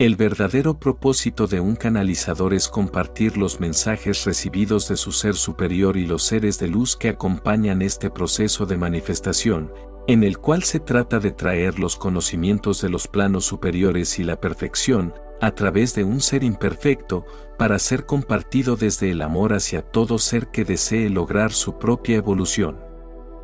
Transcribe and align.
El 0.00 0.16
verdadero 0.16 0.78
propósito 0.78 1.46
de 1.46 1.60
un 1.60 1.76
canalizador 1.76 2.54
es 2.54 2.68
compartir 2.68 3.36
los 3.36 3.60
mensajes 3.60 4.24
recibidos 4.24 4.88
de 4.88 4.96
su 4.96 5.12
ser 5.12 5.34
superior 5.34 5.98
y 5.98 6.06
los 6.06 6.22
seres 6.22 6.58
de 6.58 6.68
luz 6.68 6.96
que 6.96 7.10
acompañan 7.10 7.82
este 7.82 8.08
proceso 8.08 8.64
de 8.64 8.78
manifestación, 8.78 9.70
en 10.06 10.24
el 10.24 10.38
cual 10.38 10.62
se 10.62 10.80
trata 10.80 11.20
de 11.20 11.32
traer 11.32 11.78
los 11.78 11.96
conocimientos 11.96 12.80
de 12.80 12.88
los 12.88 13.08
planos 13.08 13.44
superiores 13.44 14.18
y 14.18 14.24
la 14.24 14.40
perfección, 14.40 15.12
a 15.42 15.50
través 15.50 15.94
de 15.94 16.04
un 16.04 16.22
ser 16.22 16.44
imperfecto, 16.44 17.26
para 17.58 17.78
ser 17.78 18.06
compartido 18.06 18.76
desde 18.76 19.10
el 19.10 19.20
amor 19.20 19.52
hacia 19.52 19.82
todo 19.82 20.16
ser 20.16 20.46
que 20.46 20.64
desee 20.64 21.10
lograr 21.10 21.52
su 21.52 21.78
propia 21.78 22.16
evolución. 22.16 22.78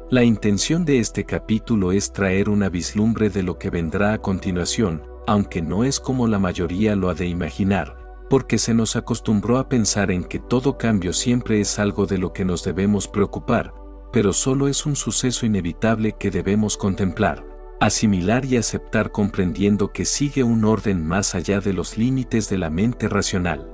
La 0.08 0.24
intención 0.24 0.86
de 0.86 1.00
este 1.00 1.24
capítulo 1.24 1.92
es 1.92 2.14
traer 2.14 2.48
una 2.48 2.70
vislumbre 2.70 3.28
de 3.28 3.42
lo 3.42 3.58
que 3.58 3.68
vendrá 3.68 4.14
a 4.14 4.22
continuación, 4.22 5.02
aunque 5.26 5.62
no 5.62 5.84
es 5.84 6.00
como 6.00 6.26
la 6.26 6.38
mayoría 6.38 6.96
lo 6.96 7.08
ha 7.08 7.14
de 7.14 7.26
imaginar, 7.26 7.96
porque 8.28 8.58
se 8.58 8.74
nos 8.74 8.96
acostumbró 8.96 9.58
a 9.58 9.68
pensar 9.68 10.10
en 10.10 10.24
que 10.24 10.38
todo 10.38 10.78
cambio 10.78 11.12
siempre 11.12 11.60
es 11.60 11.78
algo 11.78 12.06
de 12.06 12.18
lo 12.18 12.32
que 12.32 12.44
nos 12.44 12.64
debemos 12.64 13.08
preocupar, 13.08 13.74
pero 14.12 14.32
solo 14.32 14.68
es 14.68 14.86
un 14.86 14.96
suceso 14.96 15.46
inevitable 15.46 16.14
que 16.18 16.30
debemos 16.30 16.76
contemplar, 16.76 17.44
asimilar 17.80 18.44
y 18.44 18.56
aceptar 18.56 19.12
comprendiendo 19.12 19.92
que 19.92 20.04
sigue 20.04 20.42
un 20.42 20.64
orden 20.64 21.06
más 21.06 21.34
allá 21.34 21.60
de 21.60 21.72
los 21.72 21.98
límites 21.98 22.48
de 22.48 22.58
la 22.58 22.70
mente 22.70 23.08
racional. 23.08 23.70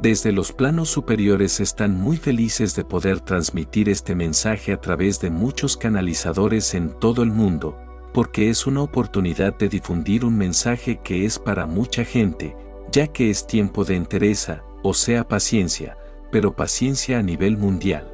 Desde 0.00 0.32
los 0.32 0.52
planos 0.52 0.88
superiores 0.88 1.60
están 1.60 1.94
muy 1.94 2.16
felices 2.16 2.74
de 2.74 2.84
poder 2.84 3.20
transmitir 3.20 3.88
este 3.88 4.14
mensaje 4.14 4.72
a 4.72 4.80
través 4.80 5.20
de 5.20 5.30
muchos 5.30 5.76
canalizadores 5.76 6.74
en 6.74 6.98
todo 6.98 7.22
el 7.22 7.30
mundo, 7.30 7.76
porque 8.12 8.50
es 8.50 8.66
una 8.66 8.82
oportunidad 8.82 9.56
de 9.56 9.68
difundir 9.68 10.24
un 10.24 10.36
mensaje 10.36 11.00
que 11.02 11.24
es 11.24 11.38
para 11.38 11.66
mucha 11.66 12.04
gente, 12.04 12.56
ya 12.90 13.06
que 13.06 13.30
es 13.30 13.46
tiempo 13.46 13.84
de 13.84 13.96
entereza, 13.96 14.62
o 14.82 14.94
sea 14.94 15.26
paciencia, 15.26 15.96
pero 16.32 16.54
paciencia 16.54 17.18
a 17.18 17.22
nivel 17.22 17.56
mundial. 17.56 18.12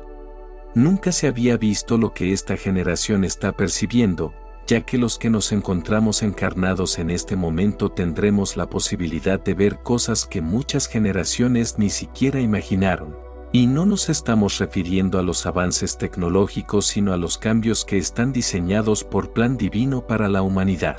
Nunca 0.74 1.12
se 1.12 1.26
había 1.26 1.56
visto 1.56 1.96
lo 1.96 2.12
que 2.12 2.32
esta 2.32 2.56
generación 2.56 3.24
está 3.24 3.52
percibiendo, 3.52 4.34
ya 4.66 4.82
que 4.82 4.98
los 4.98 5.18
que 5.18 5.30
nos 5.30 5.52
encontramos 5.52 6.22
encarnados 6.22 6.98
en 6.98 7.10
este 7.10 7.36
momento 7.36 7.90
tendremos 7.90 8.56
la 8.56 8.68
posibilidad 8.68 9.40
de 9.40 9.54
ver 9.54 9.78
cosas 9.78 10.26
que 10.26 10.42
muchas 10.42 10.88
generaciones 10.88 11.78
ni 11.78 11.88
siquiera 11.88 12.40
imaginaron. 12.40 13.25
Y 13.56 13.66
no 13.66 13.86
nos 13.86 14.10
estamos 14.10 14.58
refiriendo 14.58 15.18
a 15.18 15.22
los 15.22 15.46
avances 15.46 15.96
tecnológicos 15.96 16.88
sino 16.88 17.14
a 17.14 17.16
los 17.16 17.38
cambios 17.38 17.86
que 17.86 17.96
están 17.96 18.30
diseñados 18.30 19.02
por 19.02 19.32
plan 19.32 19.56
divino 19.56 20.06
para 20.06 20.28
la 20.28 20.42
humanidad. 20.42 20.98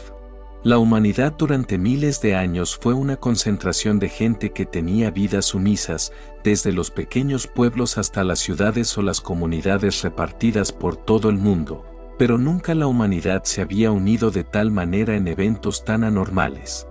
La 0.64 0.80
humanidad 0.80 1.36
durante 1.38 1.77
miles 1.77 2.19
de 2.19 2.33
años 2.33 2.75
fue 2.75 2.95
una 2.95 3.17
concentración 3.17 3.99
de 3.99 4.09
gente 4.09 4.53
que 4.53 4.66
tenía 4.66 5.11
vidas 5.11 5.45
sumisas, 5.45 6.11
desde 6.44 6.72
los 6.72 6.89
pequeños 6.89 7.45
pueblos 7.45 7.99
hasta 7.99 8.23
las 8.23 8.39
ciudades 8.39 8.97
o 8.97 9.03
las 9.03 9.21
comunidades 9.21 10.02
repartidas 10.02 10.71
por 10.71 10.95
todo 10.95 11.30
el 11.30 11.38
mundo, 11.38 11.86
pero 12.17 12.39
nunca 12.39 12.73
la 12.73 12.88
humanidad 12.88 13.44
se 13.44 13.61
había 13.61 13.92
unido 13.92 14.31
de 14.31 14.44
tal 14.44 14.71
manera 14.71 15.16
en 15.16 15.27
eventos 15.27 15.86
tan 15.86 16.03
anormales. 16.03 16.88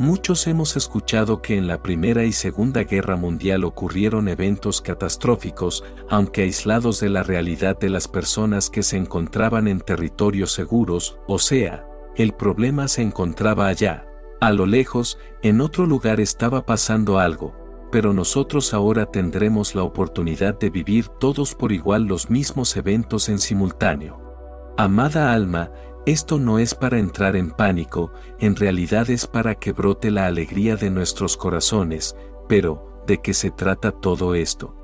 Muchos 0.00 0.46
hemos 0.46 0.76
escuchado 0.76 1.42
que 1.42 1.56
en 1.56 1.66
la 1.66 1.82
Primera 1.82 2.22
y 2.22 2.30
Segunda 2.30 2.84
Guerra 2.84 3.16
Mundial 3.16 3.64
ocurrieron 3.64 4.28
eventos 4.28 4.80
catastróficos, 4.80 5.82
aunque 6.08 6.42
aislados 6.42 7.00
de 7.00 7.08
la 7.08 7.24
realidad 7.24 7.76
de 7.76 7.90
las 7.90 8.06
personas 8.06 8.70
que 8.70 8.84
se 8.84 8.96
encontraban 8.96 9.66
en 9.66 9.80
territorios 9.80 10.52
seguros, 10.52 11.18
o 11.26 11.40
sea, 11.40 11.84
el 12.14 12.32
problema 12.32 12.86
se 12.86 13.02
encontraba 13.02 13.66
allá. 13.66 14.06
A 14.40 14.52
lo 14.52 14.66
lejos, 14.66 15.18
en 15.42 15.60
otro 15.60 15.84
lugar 15.84 16.20
estaba 16.20 16.64
pasando 16.64 17.18
algo, 17.18 17.56
pero 17.90 18.12
nosotros 18.12 18.74
ahora 18.74 19.06
tendremos 19.06 19.74
la 19.74 19.82
oportunidad 19.82 20.56
de 20.60 20.70
vivir 20.70 21.08
todos 21.08 21.56
por 21.56 21.72
igual 21.72 22.04
los 22.04 22.30
mismos 22.30 22.76
eventos 22.76 23.28
en 23.28 23.40
simultáneo. 23.40 24.28
Amada 24.76 25.32
alma, 25.32 25.72
esto 26.08 26.38
no 26.38 26.58
es 26.58 26.74
para 26.74 26.98
entrar 26.98 27.36
en 27.36 27.50
pánico, 27.50 28.12
en 28.40 28.56
realidad 28.56 29.10
es 29.10 29.26
para 29.26 29.56
que 29.56 29.72
brote 29.72 30.10
la 30.10 30.26
alegría 30.26 30.74
de 30.76 30.88
nuestros 30.90 31.36
corazones, 31.36 32.16
pero, 32.48 33.02
¿de 33.06 33.20
qué 33.20 33.34
se 33.34 33.50
trata 33.50 33.92
todo 33.92 34.34
esto? 34.34 34.74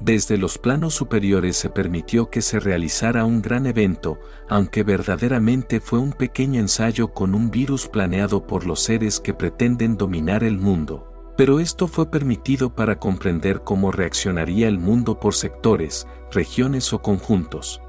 Desde 0.00 0.38
los 0.38 0.56
planos 0.56 0.94
superiores 0.94 1.58
se 1.58 1.68
permitió 1.68 2.30
que 2.30 2.40
se 2.40 2.58
realizara 2.58 3.26
un 3.26 3.42
gran 3.42 3.66
evento, 3.66 4.18
aunque 4.48 4.82
verdaderamente 4.82 5.78
fue 5.78 5.98
un 5.98 6.12
pequeño 6.12 6.58
ensayo 6.58 7.12
con 7.12 7.34
un 7.34 7.50
virus 7.50 7.86
planeado 7.86 8.46
por 8.46 8.66
los 8.66 8.80
seres 8.80 9.20
que 9.20 9.34
pretenden 9.34 9.98
dominar 9.98 10.42
el 10.42 10.56
mundo. 10.56 11.06
Pero 11.36 11.60
esto 11.60 11.86
fue 11.86 12.10
permitido 12.10 12.74
para 12.74 12.98
comprender 12.98 13.60
cómo 13.62 13.92
reaccionaría 13.92 14.68
el 14.68 14.78
mundo 14.78 15.20
por 15.20 15.34
sectores, 15.34 16.06
regiones 16.30 16.94
o 16.94 17.02
conjuntos. 17.02 17.82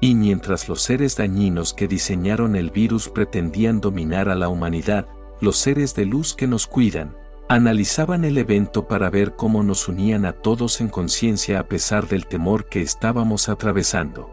Y 0.00 0.14
mientras 0.14 0.68
los 0.68 0.82
seres 0.82 1.16
dañinos 1.16 1.74
que 1.74 1.86
diseñaron 1.86 2.56
el 2.56 2.70
virus 2.70 3.08
pretendían 3.08 3.80
dominar 3.80 4.30
a 4.30 4.34
la 4.34 4.48
humanidad, 4.48 5.06
los 5.40 5.58
seres 5.58 5.94
de 5.94 6.06
luz 6.06 6.34
que 6.34 6.46
nos 6.46 6.66
cuidan, 6.66 7.14
analizaban 7.48 8.24
el 8.24 8.38
evento 8.38 8.86
para 8.86 9.10
ver 9.10 9.34
cómo 9.36 9.62
nos 9.62 9.88
unían 9.88 10.24
a 10.24 10.32
todos 10.32 10.80
en 10.80 10.88
conciencia 10.88 11.58
a 11.58 11.66
pesar 11.66 12.06
del 12.08 12.26
temor 12.26 12.66
que 12.66 12.80
estábamos 12.80 13.48
atravesando. 13.48 14.30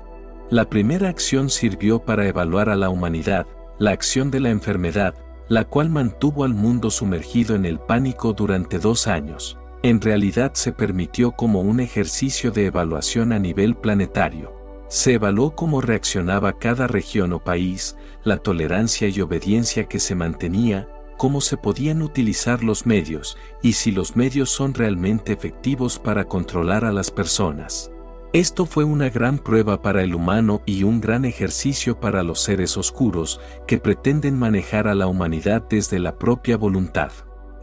La 0.50 0.70
primera 0.70 1.10
acción 1.10 1.50
sirvió 1.50 2.00
para 2.00 2.28
evaluar 2.28 2.70
a 2.70 2.76
la 2.76 2.90
humanidad, 2.90 3.48
la 3.80 3.92
acción 3.92 4.32
de 4.32 4.40
la 4.40 4.50
enfermedad, 4.50 5.16
la 5.50 5.66
cual 5.66 5.90
mantuvo 5.90 6.44
al 6.44 6.54
mundo 6.54 6.90
sumergido 6.90 7.56
en 7.56 7.66
el 7.66 7.80
pánico 7.80 8.34
durante 8.34 8.80
dos 8.80 9.08
años. 9.08 9.58
En 9.84 10.00
realidad 10.00 10.54
se 10.54 10.72
permitió 10.72 11.32
como 11.32 11.62
un 11.62 11.80
ejercicio 11.80 12.52
de 12.52 12.68
evaluación 12.68 13.34
a 13.34 13.40
nivel 13.40 13.76
planetario. 13.76 14.57
Se 14.90 15.14
evaluó 15.14 15.54
cómo 15.56 15.82
reaccionaba 15.82 16.58
cada 16.58 16.88
región 16.88 17.34
o 17.34 17.44
país, 17.44 17.98
la 18.24 18.38
tolerancia 18.38 19.10
y 19.10 19.20
obediencia 19.20 19.86
que 19.86 20.00
se 20.00 20.16
mantenía, 20.16 20.88
cómo 21.18 21.42
se 21.42 21.58
podían 21.58 22.02
utilizar 22.02 22.64
los 22.64 22.86
medios 22.86 23.38
y 23.62 23.74
si 23.74 23.92
los 23.92 24.16
medios 24.16 24.50
son 24.50 24.74
realmente 24.74 25.34
efectivos 25.34 26.00
para 26.00 26.26
controlar 26.26 26.86
a 26.86 26.94
las 26.94 27.12
personas. 27.12 27.92
Esto 28.34 28.66
fue 28.66 28.84
una 28.84 29.10
gran 29.10 29.40
prueba 29.40 29.82
para 29.82 30.04
el 30.04 30.14
humano 30.14 30.62
y 30.66 30.84
un 30.84 31.02
gran 31.02 31.26
ejercicio 31.26 32.00
para 32.00 32.24
los 32.24 32.42
seres 32.42 32.78
oscuros 32.78 33.42
que 33.66 33.80
pretenden 33.80 34.38
manejar 34.38 34.88
a 34.88 34.96
la 34.96 35.08
humanidad 35.08 35.64
desde 35.70 35.98
la 35.98 36.18
propia 36.18 36.56
voluntad. 36.56 37.12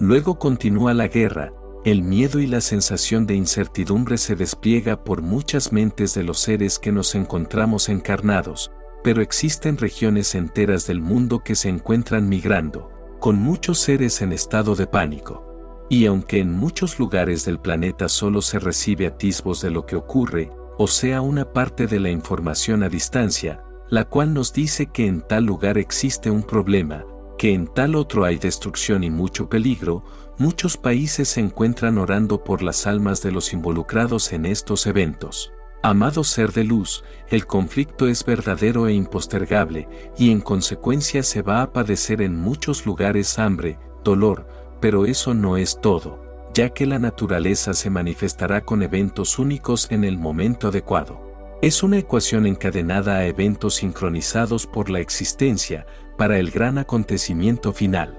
Luego 0.00 0.38
continúa 0.38 0.92
la 0.94 1.06
guerra, 1.08 1.52
el 1.84 2.02
miedo 2.02 2.40
y 2.40 2.46
la 2.46 2.62
sensación 2.62 3.26
de 3.26 3.34
incertidumbre 3.34 4.16
se 4.16 4.34
despliega 4.34 5.04
por 5.04 5.20
muchas 5.20 5.70
mentes 5.70 6.14
de 6.14 6.24
los 6.24 6.38
seres 6.38 6.78
que 6.78 6.92
nos 6.92 7.14
encontramos 7.14 7.90
encarnados, 7.90 8.70
pero 9.02 9.20
existen 9.20 9.76
regiones 9.76 10.34
enteras 10.34 10.86
del 10.86 11.02
mundo 11.02 11.42
que 11.44 11.54
se 11.54 11.68
encuentran 11.68 12.26
migrando, 12.26 12.90
con 13.20 13.36
muchos 13.36 13.80
seres 13.80 14.22
en 14.22 14.32
estado 14.32 14.74
de 14.76 14.86
pánico. 14.86 15.86
Y 15.90 16.06
aunque 16.06 16.38
en 16.40 16.52
muchos 16.52 16.98
lugares 16.98 17.44
del 17.44 17.60
planeta 17.60 18.08
solo 18.08 18.40
se 18.40 18.58
recibe 18.58 19.06
atisbos 19.06 19.60
de 19.60 19.70
lo 19.70 19.84
que 19.84 19.96
ocurre, 19.96 20.50
o 20.78 20.86
sea 20.86 21.20
una 21.20 21.52
parte 21.52 21.86
de 21.86 22.00
la 22.00 22.08
información 22.08 22.82
a 22.82 22.88
distancia, 22.88 23.62
la 23.90 24.04
cual 24.06 24.32
nos 24.32 24.54
dice 24.54 24.86
que 24.86 25.06
en 25.06 25.20
tal 25.20 25.44
lugar 25.44 25.76
existe 25.76 26.30
un 26.30 26.44
problema, 26.44 27.04
que 27.44 27.52
en 27.52 27.66
tal 27.66 27.94
otro 27.94 28.24
hay 28.24 28.38
destrucción 28.38 29.04
y 29.04 29.10
mucho 29.10 29.50
peligro, 29.50 30.02
muchos 30.38 30.78
países 30.78 31.28
se 31.28 31.40
encuentran 31.40 31.98
orando 31.98 32.42
por 32.42 32.62
las 32.62 32.86
almas 32.86 33.20
de 33.20 33.32
los 33.32 33.52
involucrados 33.52 34.32
en 34.32 34.46
estos 34.46 34.86
eventos. 34.86 35.52
Amado 35.82 36.24
ser 36.24 36.52
de 36.52 36.64
luz, 36.64 37.04
el 37.28 37.44
conflicto 37.44 38.08
es 38.08 38.24
verdadero 38.24 38.88
e 38.88 38.94
impostergable, 38.94 39.86
y 40.16 40.30
en 40.30 40.40
consecuencia 40.40 41.22
se 41.22 41.42
va 41.42 41.60
a 41.60 41.70
padecer 41.70 42.22
en 42.22 42.34
muchos 42.34 42.86
lugares 42.86 43.38
hambre, 43.38 43.78
dolor, 44.02 44.48
pero 44.80 45.04
eso 45.04 45.34
no 45.34 45.58
es 45.58 45.78
todo, 45.82 46.22
ya 46.54 46.70
que 46.70 46.86
la 46.86 46.98
naturaleza 46.98 47.74
se 47.74 47.90
manifestará 47.90 48.62
con 48.62 48.82
eventos 48.82 49.38
únicos 49.38 49.88
en 49.90 50.04
el 50.04 50.16
momento 50.16 50.68
adecuado. 50.68 51.20
Es 51.60 51.82
una 51.82 51.98
ecuación 51.98 52.46
encadenada 52.46 53.16
a 53.16 53.26
eventos 53.26 53.74
sincronizados 53.76 54.66
por 54.66 54.88
la 54.88 55.00
existencia, 55.00 55.86
para 56.16 56.38
el 56.38 56.50
gran 56.50 56.78
acontecimiento 56.78 57.72
final. 57.72 58.18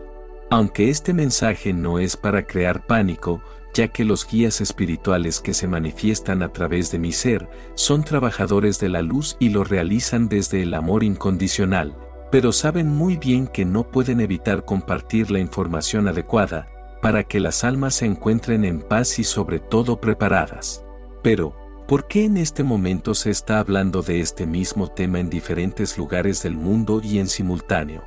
Aunque 0.49 0.89
este 0.89 1.13
mensaje 1.13 1.73
no 1.73 1.99
es 1.99 2.15
para 2.17 2.45
crear 2.45 2.85
pánico, 2.85 3.41
ya 3.73 3.89
que 3.89 4.05
los 4.05 4.25
guías 4.27 4.61
espirituales 4.61 5.41
que 5.41 5.53
se 5.53 5.67
manifiestan 5.67 6.43
a 6.43 6.53
través 6.53 6.91
de 6.91 6.99
mi 6.99 7.11
ser 7.11 7.49
son 7.73 8.03
trabajadores 8.03 8.79
de 8.79 8.89
la 8.89 9.01
luz 9.01 9.35
y 9.39 9.49
lo 9.49 9.63
realizan 9.63 10.29
desde 10.29 10.61
el 10.61 10.73
amor 10.73 11.03
incondicional, 11.03 11.97
pero 12.31 12.51
saben 12.51 12.87
muy 12.87 13.17
bien 13.17 13.47
que 13.47 13.65
no 13.65 13.83
pueden 13.83 14.21
evitar 14.21 14.63
compartir 14.63 15.29
la 15.29 15.39
información 15.39 16.07
adecuada 16.07 16.69
para 17.01 17.23
que 17.23 17.39
las 17.39 17.63
almas 17.63 17.95
se 17.95 18.05
encuentren 18.05 18.63
en 18.65 18.81
paz 18.81 19.19
y 19.19 19.23
sobre 19.23 19.59
todo 19.59 19.99
preparadas. 19.99 20.85
Pero, 21.21 21.55
¿por 21.87 22.07
qué 22.07 22.25
en 22.25 22.37
este 22.37 22.63
momento 22.63 23.13
se 23.13 23.29
está 23.29 23.59
hablando 23.59 24.01
de 24.01 24.19
este 24.19 24.45
mismo 24.45 24.87
tema 24.87 25.19
en 25.19 25.29
diferentes 25.29 25.97
lugares 25.97 26.41
del 26.41 26.55
mundo 26.55 27.01
y 27.03 27.19
en 27.19 27.27
simultáneo? 27.27 28.03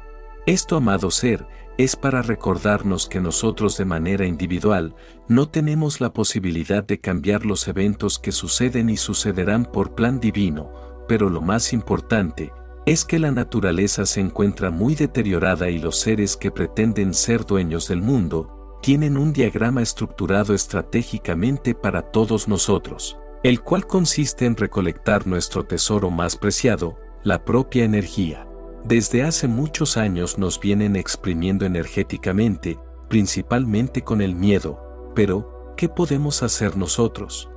Esto, 0.46 0.76
amado 0.76 1.10
ser, 1.10 1.46
es 1.76 1.94
para 1.94 2.22
recordarnos 2.22 3.08
que 3.08 3.20
nosotros 3.20 3.76
de 3.76 3.84
manera 3.84 4.26
individual 4.26 4.96
no 5.28 5.48
tenemos 5.48 6.00
la 6.00 6.12
posibilidad 6.12 6.82
de 6.82 6.98
cambiar 7.00 7.46
los 7.46 7.68
eventos 7.68 8.18
que 8.18 8.32
suceden 8.32 8.90
y 8.90 8.96
sucederán 8.96 9.64
por 9.64 9.94
plan 9.94 10.18
divino, 10.18 10.72
pero 11.06 11.30
lo 11.30 11.40
más 11.40 11.72
importante 11.72 12.52
es 12.84 13.04
que 13.04 13.18
la 13.18 13.30
naturaleza 13.30 14.06
se 14.06 14.20
encuentra 14.20 14.70
muy 14.70 14.94
deteriorada 14.94 15.68
y 15.68 15.78
los 15.78 16.00
seres 16.00 16.36
que 16.36 16.50
pretenden 16.50 17.14
ser 17.14 17.44
dueños 17.44 17.86
del 17.86 18.00
mundo 18.02 18.78
tienen 18.82 19.18
un 19.18 19.32
diagrama 19.32 19.82
estructurado 19.82 20.54
estratégicamente 20.54 21.74
para 21.74 22.02
todos 22.02 22.48
nosotros, 22.48 23.18
el 23.42 23.60
cual 23.60 23.86
consiste 23.86 24.46
en 24.46 24.56
recolectar 24.56 25.26
nuestro 25.26 25.64
tesoro 25.64 26.10
más 26.10 26.36
preciado, 26.36 26.98
la 27.22 27.44
propia 27.44 27.84
energía. 27.84 28.48
Desde 28.84 29.22
hace 29.22 29.48
muchos 29.48 29.96
años 29.96 30.38
nos 30.38 30.60
vienen 30.60 30.96
exprimiendo 30.96 31.66
energéticamente, 31.66 32.78
principalmente 33.08 34.02
con 34.02 34.22
el 34.22 34.34
miedo, 34.34 35.12
pero, 35.14 35.74
¿qué 35.76 35.88
podemos 35.88 36.42
hacer 36.42 36.76
nosotros? 36.76 37.48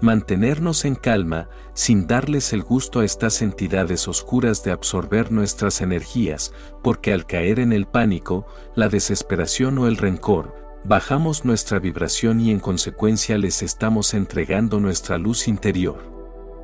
Mantenernos 0.00 0.84
en 0.84 0.94
calma, 0.94 1.48
sin 1.74 2.06
darles 2.06 2.52
el 2.52 2.62
gusto 2.62 3.00
a 3.00 3.04
estas 3.04 3.42
entidades 3.42 4.06
oscuras 4.06 4.62
de 4.62 4.70
absorber 4.70 5.32
nuestras 5.32 5.80
energías, 5.80 6.52
porque 6.82 7.12
al 7.12 7.26
caer 7.26 7.58
en 7.58 7.72
el 7.72 7.86
pánico, 7.86 8.46
la 8.76 8.88
desesperación 8.88 9.78
o 9.78 9.88
el 9.88 9.96
rencor, 9.96 10.54
bajamos 10.84 11.44
nuestra 11.44 11.78
vibración 11.78 12.40
y 12.40 12.50
en 12.50 12.60
consecuencia 12.60 13.38
les 13.38 13.62
estamos 13.62 14.14
entregando 14.14 14.80
nuestra 14.80 15.18
luz 15.18 15.48
interior. 15.48 15.98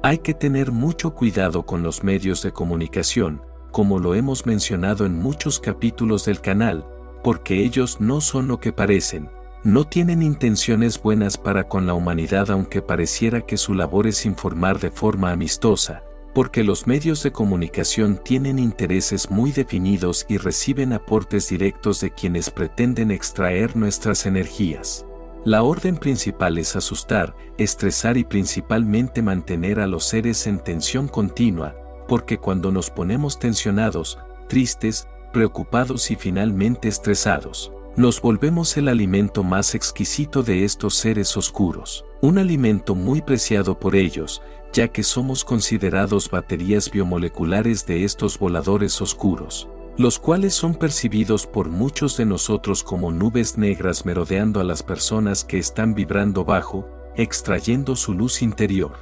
Hay 0.02 0.18
que 0.18 0.34
tener 0.34 0.70
mucho 0.70 1.14
cuidado 1.14 1.64
con 1.64 1.82
los 1.82 2.04
medios 2.04 2.42
de 2.42 2.52
comunicación, 2.52 3.42
como 3.70 3.98
lo 3.98 4.14
hemos 4.14 4.46
mencionado 4.46 5.06
en 5.06 5.18
muchos 5.18 5.58
capítulos 5.58 6.24
del 6.24 6.40
canal, 6.40 6.86
porque 7.22 7.64
ellos 7.64 8.00
no 8.00 8.20
son 8.20 8.48
lo 8.48 8.60
que 8.60 8.72
parecen, 8.72 9.30
no 9.64 9.84
tienen 9.84 10.22
intenciones 10.22 11.02
buenas 11.02 11.38
para 11.38 11.68
con 11.68 11.86
la 11.86 11.94
humanidad 11.94 12.50
aunque 12.50 12.82
pareciera 12.82 13.40
que 13.40 13.56
su 13.56 13.72
labor 13.72 14.06
es 14.06 14.26
informar 14.26 14.78
de 14.78 14.90
forma 14.90 15.32
amistosa, 15.32 16.02
porque 16.34 16.64
los 16.64 16.86
medios 16.88 17.22
de 17.22 17.30
comunicación 17.30 18.20
tienen 18.22 18.58
intereses 18.58 19.30
muy 19.30 19.52
definidos 19.52 20.26
y 20.28 20.36
reciben 20.36 20.92
aportes 20.92 21.48
directos 21.48 22.00
de 22.00 22.10
quienes 22.10 22.50
pretenden 22.50 23.12
extraer 23.12 23.76
nuestras 23.76 24.26
energías. 24.26 25.06
La 25.44 25.62
orden 25.62 25.96
principal 25.96 26.58
es 26.58 26.74
asustar, 26.74 27.36
estresar 27.56 28.16
y 28.16 28.24
principalmente 28.24 29.22
mantener 29.22 29.78
a 29.78 29.86
los 29.86 30.04
seres 30.04 30.46
en 30.46 30.58
tensión 30.58 31.06
continua, 31.06 31.76
porque 32.08 32.38
cuando 32.38 32.72
nos 32.72 32.90
ponemos 32.90 33.38
tensionados, 33.38 34.18
tristes, 34.48 35.06
preocupados 35.32 36.10
y 36.10 36.16
finalmente 36.16 36.88
estresados, 36.88 37.70
nos 37.96 38.20
volvemos 38.20 38.76
el 38.76 38.88
alimento 38.88 39.44
más 39.44 39.76
exquisito 39.76 40.42
de 40.42 40.64
estos 40.64 40.94
seres 40.94 41.36
oscuros, 41.36 42.04
un 42.22 42.38
alimento 42.38 42.96
muy 42.96 43.22
preciado 43.22 43.78
por 43.78 43.94
ellos, 43.94 44.42
ya 44.74 44.88
que 44.88 45.04
somos 45.04 45.44
considerados 45.44 46.28
baterías 46.28 46.90
biomoleculares 46.90 47.86
de 47.86 48.04
estos 48.04 48.38
voladores 48.38 49.00
oscuros, 49.00 49.68
los 49.96 50.18
cuales 50.18 50.52
son 50.52 50.74
percibidos 50.74 51.46
por 51.46 51.68
muchos 51.68 52.16
de 52.16 52.26
nosotros 52.26 52.82
como 52.82 53.12
nubes 53.12 53.56
negras 53.56 54.04
merodeando 54.04 54.58
a 54.60 54.64
las 54.64 54.82
personas 54.82 55.44
que 55.44 55.58
están 55.58 55.94
vibrando 55.94 56.44
bajo, 56.44 56.88
extrayendo 57.14 57.94
su 57.94 58.14
luz 58.14 58.42
interior. 58.42 58.92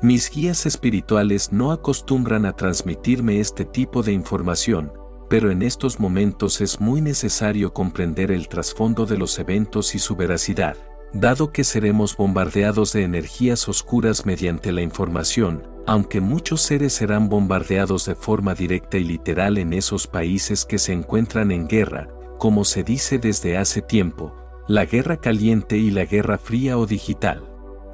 Mis 0.00 0.30
guías 0.30 0.64
espirituales 0.64 1.52
no 1.52 1.70
acostumbran 1.70 2.46
a 2.46 2.54
transmitirme 2.54 3.40
este 3.40 3.66
tipo 3.66 4.02
de 4.02 4.12
información, 4.12 4.90
pero 5.28 5.50
en 5.50 5.60
estos 5.60 6.00
momentos 6.00 6.62
es 6.62 6.80
muy 6.80 7.02
necesario 7.02 7.74
comprender 7.74 8.32
el 8.32 8.48
trasfondo 8.48 9.04
de 9.04 9.18
los 9.18 9.38
eventos 9.38 9.94
y 9.94 9.98
su 9.98 10.16
veracidad, 10.16 10.78
dado 11.12 11.52
que 11.52 11.64
seremos 11.64 12.16
bombardeados 12.16 12.92
de 12.92 13.02
energías 13.02 13.68
oscuras 13.68 14.26
mediante 14.26 14.72
la 14.72 14.82
información, 14.82 15.66
aunque 15.86 16.20
muchos 16.20 16.60
seres 16.60 16.92
serán 16.92 17.28
bombardeados 17.28 18.06
de 18.06 18.14
forma 18.14 18.54
directa 18.54 18.96
y 18.96 19.04
literal 19.04 19.58
en 19.58 19.72
esos 19.72 20.06
países 20.06 20.64
que 20.64 20.78
se 20.78 20.92
encuentran 20.92 21.50
en 21.50 21.66
guerra, 21.66 22.08
como 22.38 22.64
se 22.64 22.84
dice 22.84 23.18
desde 23.18 23.56
hace 23.56 23.82
tiempo, 23.82 24.34
la 24.68 24.84
guerra 24.84 25.16
caliente 25.16 25.76
y 25.76 25.90
la 25.90 26.04
guerra 26.04 26.38
fría 26.38 26.78
o 26.78 26.86
digital. 26.86 27.44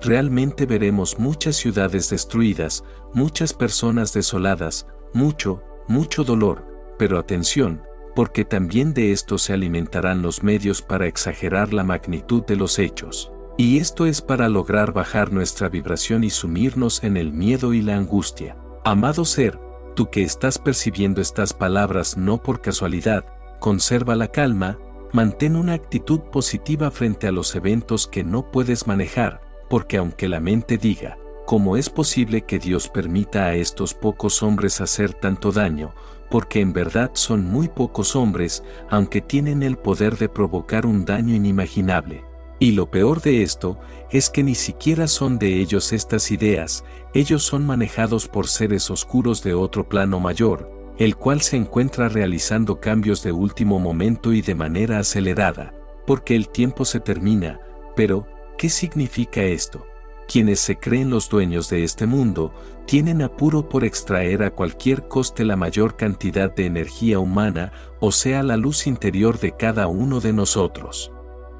Realmente 0.03 0.67
veremos 0.67 1.19
muchas 1.19 1.57
ciudades 1.57 2.11
destruidas, 2.11 2.85
muchas 3.15 3.55
personas 3.55 4.13
desoladas, 4.13 4.87
mucho, 5.15 5.63
mucho 5.89 6.23
dolor, 6.23 6.67
pero 6.99 7.19
atención, 7.19 7.83
porque 8.17 8.47
también 8.47 8.95
de 8.95 9.13
esto 9.13 9.37
se 9.37 9.53
alimentarán 9.53 10.23
los 10.23 10.43
medios 10.43 10.81
para 10.81 11.07
exagerar 11.07 11.75
la 11.75 11.85
magnitud 11.85 12.43
de 12.47 12.57
los 12.57 12.79
hechos. 12.79 13.31
Y 13.59 13.79
esto 13.79 14.07
es 14.07 14.23
para 14.23 14.49
lograr 14.49 14.95
bajar 14.95 15.33
nuestra 15.33 15.69
vibración 15.69 16.25
y 16.25 16.31
sumirnos 16.31 17.05
en 17.05 17.19
el 17.19 17.35
miedo 17.35 17.75
y 17.75 17.83
la 17.83 17.95
angustia. 17.95 18.57
Amado 18.85 19.27
ser, 19.27 19.61
tú 19.95 20.09
que 20.09 20.23
estás 20.23 20.59
percibiendo 20.59 21.21
estas 21.21 21.53
palabras 21.53 22.17
no 22.17 22.43
por 22.43 22.63
casualidad, 22.63 23.27
conserva 23.61 24.17
la 24.17 24.29
calma, 24.29 24.79
mantén 25.13 25.55
una 25.55 25.75
actitud 25.75 26.21
positiva 26.33 26.91
frente 26.91 27.27
a 27.27 27.33
los 27.33 27.55
eventos 27.55 28.07
que 28.07 28.25
no 28.25 28.51
puedes 28.51 28.87
manejar, 28.87 29.43
porque 29.69 29.99
aunque 29.99 30.27
la 30.27 30.41
mente 30.41 30.79
diga, 30.79 31.19
¿cómo 31.47 31.77
es 31.77 31.89
posible 31.89 32.43
que 32.43 32.59
Dios 32.59 32.89
permita 32.89 33.47
a 33.47 33.55
estos 33.55 33.95
pocos 33.95 34.43
hombres 34.43 34.81
hacer 34.81 35.15
tanto 35.15 35.53
daño? 35.53 35.95
Porque 36.31 36.61
en 36.61 36.73
verdad 36.73 37.13
son 37.15 37.45
muy 37.45 37.69
pocos 37.69 38.17
hombres, 38.17 38.63
aunque 38.91 39.21
tienen 39.21 39.63
el 39.63 39.77
poder 39.77 40.19
de 40.19 40.29
provocar 40.29 40.85
un 40.85 41.05
daño 41.05 41.35
inimaginable. 41.35 42.25
Y 42.59 42.73
lo 42.73 42.91
peor 42.91 43.23
de 43.23 43.43
esto 43.43 43.79
es 44.11 44.29
que 44.29 44.43
ni 44.43 44.55
siquiera 44.55 45.09
son 45.09 45.39
de 45.39 45.61
ellos 45.61 45.93
estas 45.93 46.31
ideas, 46.31 46.85
ellos 47.15 47.43
son 47.43 47.65
manejados 47.65 48.29
por 48.29 48.49
seres 48.49 48.91
oscuros 48.91 49.43
de 49.43 49.55
otro 49.55 49.89
plano 49.89 50.21
mayor, 50.21 50.71
el 50.99 51.17
cual 51.17 51.43
se 51.43 51.57
encuentra 51.57 52.09
realizando 52.09 52.81
cambios 52.81 53.23
de 53.23 53.33
último 53.33 53.79
momento 53.79 54.33
y 54.33 54.43
de 54.43 54.55
manera 54.55 54.99
acelerada, 54.99 55.75
porque 56.07 56.35
el 56.35 56.49
tiempo 56.49 56.85
se 56.85 57.01
termina, 57.01 57.61
pero, 57.95 58.27
¿Qué 58.59 58.71
significa 58.71 59.43
esto? 59.43 59.87
Quienes 60.29 60.61
se 60.61 60.77
creen 60.77 61.11
los 61.11 61.29
dueños 61.29 61.69
de 61.69 61.85
este 61.85 62.07
mundo, 62.07 62.53
tienen 62.87 63.23
apuro 63.23 63.69
por 63.69 63.85
extraer 63.85 64.43
a 64.43 64.51
cualquier 64.51 65.09
coste 65.09 65.45
la 65.45 65.57
mayor 65.57 65.97
cantidad 65.97 66.53
de 66.53 66.67
energía 66.67 67.19
humana, 67.19 67.73
o 68.01 68.13
sea, 68.13 68.43
la 68.43 68.57
luz 68.57 68.87
interior 68.87 69.39
de 69.39 69.53
cada 69.53 69.87
uno 69.87 70.21
de 70.21 70.33
nosotros. 70.33 71.13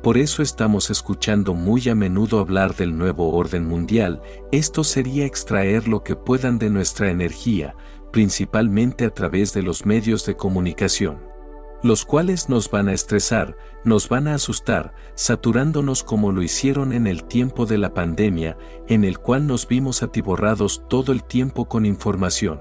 Por 0.03 0.19
eso 0.19 0.43
estamos 0.43 0.91
escuchando 0.91 1.55
muy 1.55 1.89
a 1.89 1.95
menudo 1.95 2.39
hablar 2.39 2.75
del 2.77 2.97
nuevo 2.97 3.33
orden 3.33 3.67
mundial, 3.67 4.21
esto 4.53 4.85
sería 4.85 5.27
extraer 5.27 5.89
lo 5.89 6.05
que 6.05 6.15
puedan 6.15 6.59
de 6.59 6.71
nuestra 6.71 7.11
energía, 7.11 7.75
principalmente 8.13 9.05
a 9.05 9.11
través 9.11 9.53
de 9.53 9.63
los 9.63 9.85
medios 9.85 10.25
de 10.27 10.37
comunicación 10.37 11.36
los 11.83 12.05
cuales 12.05 12.49
nos 12.49 12.71
van 12.71 12.89
a 12.89 12.93
estresar, 12.93 13.57
nos 13.85 14.09
van 14.09 14.29
a 14.29 14.35
asustar, 14.35 14.95
saturándonos 15.15 16.03
como 16.03 16.33
lo 16.33 16.43
hicieron 16.43 16.93
en 16.93 17.07
el 17.07 17.25
tiempo 17.25 17.67
de 17.67 17.79
la 17.79 17.95
pandemia, 17.95 18.57
en 18.89 19.05
el 19.05 19.19
cual 19.19 19.47
nos 19.47 19.69
vimos 19.69 20.03
atiborrados 20.03 20.83
todo 20.89 21.13
el 21.13 21.25
tiempo 21.25 21.67
con 21.67 21.87
información. 21.87 22.61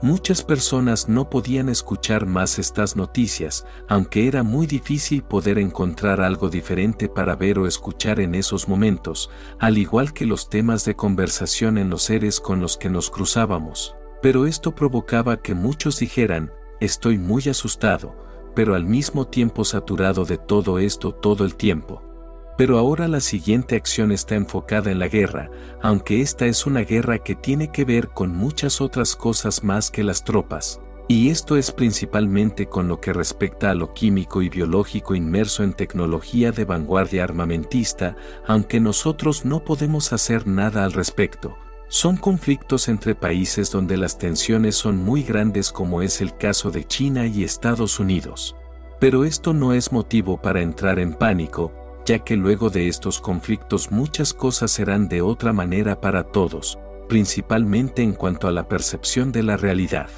Muchas 0.00 0.44
personas 0.44 1.08
no 1.08 1.28
podían 1.28 1.68
escuchar 1.68 2.24
más 2.24 2.60
estas 2.60 2.94
noticias, 2.94 3.66
aunque 3.88 4.28
era 4.28 4.44
muy 4.44 4.68
difícil 4.68 5.24
poder 5.24 5.58
encontrar 5.58 6.20
algo 6.20 6.50
diferente 6.50 7.08
para 7.08 7.34
ver 7.34 7.58
o 7.58 7.66
escuchar 7.66 8.20
en 8.20 8.36
esos 8.36 8.68
momentos, 8.68 9.28
al 9.58 9.76
igual 9.76 10.12
que 10.12 10.24
los 10.24 10.50
temas 10.50 10.84
de 10.84 10.94
conversación 10.94 11.78
en 11.78 11.90
los 11.90 12.02
seres 12.02 12.38
con 12.38 12.60
los 12.60 12.76
que 12.76 12.88
nos 12.88 13.10
cruzábamos. 13.10 13.96
Pero 14.22 14.46
esto 14.46 14.72
provocaba 14.72 15.42
que 15.42 15.54
muchos 15.54 15.98
dijeran, 15.98 16.52
estoy 16.78 17.18
muy 17.18 17.48
asustado, 17.48 18.27
pero 18.58 18.74
al 18.74 18.84
mismo 18.84 19.24
tiempo 19.24 19.64
saturado 19.64 20.24
de 20.24 20.36
todo 20.36 20.80
esto 20.80 21.12
todo 21.12 21.44
el 21.44 21.54
tiempo. 21.54 22.02
Pero 22.56 22.76
ahora 22.76 23.06
la 23.06 23.20
siguiente 23.20 23.76
acción 23.76 24.10
está 24.10 24.34
enfocada 24.34 24.90
en 24.90 24.98
la 24.98 25.06
guerra, 25.06 25.48
aunque 25.80 26.22
esta 26.22 26.44
es 26.46 26.66
una 26.66 26.80
guerra 26.80 27.18
que 27.18 27.36
tiene 27.36 27.70
que 27.70 27.84
ver 27.84 28.08
con 28.08 28.34
muchas 28.34 28.80
otras 28.80 29.14
cosas 29.14 29.62
más 29.62 29.92
que 29.92 30.02
las 30.02 30.24
tropas. 30.24 30.80
Y 31.06 31.30
esto 31.30 31.56
es 31.56 31.70
principalmente 31.70 32.66
con 32.66 32.88
lo 32.88 33.00
que 33.00 33.12
respecta 33.12 33.70
a 33.70 33.76
lo 33.76 33.94
químico 33.94 34.42
y 34.42 34.48
biológico 34.48 35.14
inmerso 35.14 35.62
en 35.62 35.72
tecnología 35.72 36.50
de 36.50 36.64
vanguardia 36.64 37.22
armamentista, 37.22 38.16
aunque 38.44 38.80
nosotros 38.80 39.44
no 39.44 39.62
podemos 39.62 40.12
hacer 40.12 40.48
nada 40.48 40.82
al 40.82 40.94
respecto, 40.94 41.56
son 41.88 42.18
conflictos 42.18 42.88
entre 42.88 43.14
países 43.14 43.70
donde 43.70 43.96
las 43.96 44.18
tensiones 44.18 44.76
son 44.76 44.98
muy 44.98 45.22
grandes 45.22 45.72
como 45.72 46.02
es 46.02 46.20
el 46.20 46.36
caso 46.36 46.70
de 46.70 46.84
China 46.84 47.26
y 47.26 47.44
Estados 47.44 47.98
Unidos. 47.98 48.54
Pero 49.00 49.24
esto 49.24 49.54
no 49.54 49.72
es 49.72 49.90
motivo 49.90 50.40
para 50.40 50.60
entrar 50.60 50.98
en 50.98 51.14
pánico, 51.14 51.72
ya 52.04 52.18
que 52.18 52.36
luego 52.36 52.68
de 52.68 52.88
estos 52.88 53.20
conflictos 53.20 53.90
muchas 53.90 54.34
cosas 54.34 54.70
serán 54.70 55.08
de 55.08 55.22
otra 55.22 55.52
manera 55.52 56.00
para 56.00 56.24
todos, 56.24 56.78
principalmente 57.08 58.02
en 58.02 58.12
cuanto 58.12 58.48
a 58.48 58.52
la 58.52 58.68
percepción 58.68 59.32
de 59.32 59.42
la 59.42 59.56
realidad. 59.56 60.10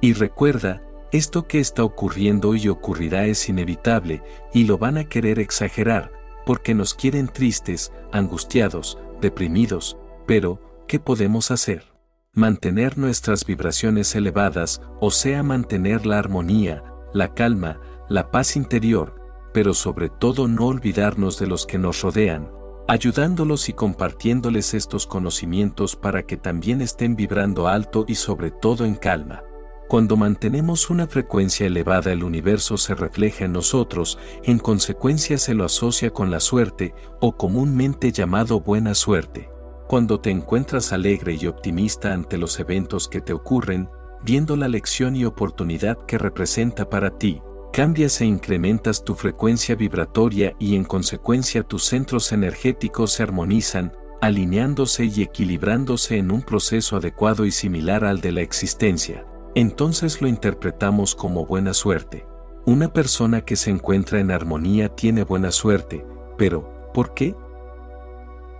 Y 0.00 0.12
recuerda, 0.12 0.82
Esto 1.12 1.46
que 1.46 1.60
está 1.60 1.84
ocurriendo 1.84 2.54
y 2.56 2.68
ocurrirá 2.68 3.26
es 3.26 3.48
inevitable, 3.48 4.22
y 4.52 4.64
lo 4.64 4.76
van 4.76 4.98
a 4.98 5.08
querer 5.08 5.38
exagerar, 5.38 6.12
porque 6.44 6.74
nos 6.74 6.94
quieren 6.94 7.28
tristes, 7.28 7.92
angustiados, 8.12 8.98
deprimidos, 9.20 9.96
pero, 10.26 10.60
¿qué 10.86 11.00
podemos 11.00 11.50
hacer? 11.50 11.84
Mantener 12.32 12.98
nuestras 12.98 13.44
vibraciones 13.44 14.14
elevadas, 14.14 14.80
o 15.00 15.10
sea, 15.10 15.42
mantener 15.42 16.06
la 16.06 16.18
armonía, 16.18 16.82
la 17.12 17.34
calma, 17.34 17.80
la 18.08 18.30
paz 18.30 18.56
interior, 18.56 19.14
pero 19.52 19.74
sobre 19.74 20.08
todo 20.08 20.48
no 20.48 20.66
olvidarnos 20.66 21.38
de 21.38 21.46
los 21.46 21.66
que 21.66 21.78
nos 21.78 22.02
rodean, 22.02 22.50
ayudándolos 22.88 23.68
y 23.68 23.72
compartiéndoles 23.72 24.74
estos 24.74 25.06
conocimientos 25.06 25.96
para 25.96 26.24
que 26.24 26.36
también 26.36 26.82
estén 26.82 27.16
vibrando 27.16 27.66
alto 27.68 28.04
y 28.06 28.14
sobre 28.14 28.50
todo 28.50 28.84
en 28.84 28.94
calma. 28.94 29.42
Cuando 29.88 30.16
mantenemos 30.16 30.90
una 30.90 31.06
frecuencia 31.06 31.66
elevada 31.66 32.12
el 32.12 32.24
universo 32.24 32.76
se 32.76 32.94
refleja 32.94 33.44
en 33.44 33.52
nosotros, 33.52 34.18
en 34.42 34.58
consecuencia 34.58 35.38
se 35.38 35.54
lo 35.54 35.64
asocia 35.64 36.10
con 36.10 36.30
la 36.30 36.40
suerte, 36.40 36.92
o 37.20 37.36
comúnmente 37.36 38.10
llamado 38.10 38.60
buena 38.60 38.94
suerte. 38.94 39.48
Cuando 39.88 40.20
te 40.20 40.30
encuentras 40.30 40.92
alegre 40.92 41.36
y 41.40 41.46
optimista 41.46 42.12
ante 42.12 42.38
los 42.38 42.58
eventos 42.58 43.08
que 43.08 43.20
te 43.20 43.32
ocurren, 43.32 43.88
viendo 44.22 44.56
la 44.56 44.68
lección 44.68 45.14
y 45.16 45.24
oportunidad 45.24 45.96
que 46.06 46.18
representa 46.18 46.88
para 46.90 47.10
ti, 47.18 47.40
cambias 47.72 48.20
e 48.20 48.26
incrementas 48.26 49.04
tu 49.04 49.14
frecuencia 49.14 49.76
vibratoria 49.76 50.54
y 50.58 50.76
en 50.76 50.84
consecuencia 50.84 51.62
tus 51.62 51.84
centros 51.84 52.32
energéticos 52.32 53.12
se 53.12 53.22
armonizan, 53.22 53.92
alineándose 54.20 55.04
y 55.04 55.22
equilibrándose 55.22 56.16
en 56.16 56.32
un 56.32 56.42
proceso 56.42 56.96
adecuado 56.96 57.44
y 57.44 57.52
similar 57.52 58.04
al 58.04 58.20
de 58.20 58.32
la 58.32 58.40
existencia 58.40 59.24
entonces 59.56 60.20
lo 60.20 60.28
interpretamos 60.28 61.14
como 61.14 61.46
buena 61.46 61.72
suerte. 61.72 62.26
Una 62.66 62.92
persona 62.92 63.40
que 63.40 63.56
se 63.56 63.70
encuentra 63.70 64.20
en 64.20 64.30
armonía 64.30 64.90
tiene 64.90 65.24
buena 65.24 65.50
suerte, 65.50 66.04
pero, 66.36 66.90
¿por 66.92 67.14
qué? 67.14 67.34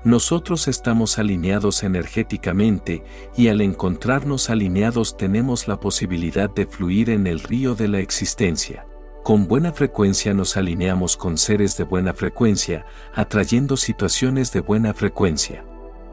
Nosotros 0.06 0.68
estamos 0.68 1.18
alineados 1.18 1.82
energéticamente 1.82 3.02
y 3.36 3.48
al 3.48 3.60
encontrarnos 3.60 4.50
alineados 4.50 5.16
tenemos 5.16 5.66
la 5.66 5.80
posibilidad 5.80 6.48
de 6.48 6.64
fluir 6.64 7.10
en 7.10 7.26
el 7.26 7.40
río 7.40 7.74
de 7.74 7.88
la 7.88 7.98
existencia. 7.98 8.86
Con 9.24 9.48
buena 9.48 9.72
frecuencia 9.72 10.32
nos 10.32 10.56
alineamos 10.56 11.16
con 11.16 11.36
seres 11.36 11.76
de 11.76 11.82
buena 11.82 12.14
frecuencia, 12.14 12.86
atrayendo 13.16 13.76
situaciones 13.76 14.52
de 14.52 14.60
buena 14.60 14.94
frecuencia. 14.94 15.64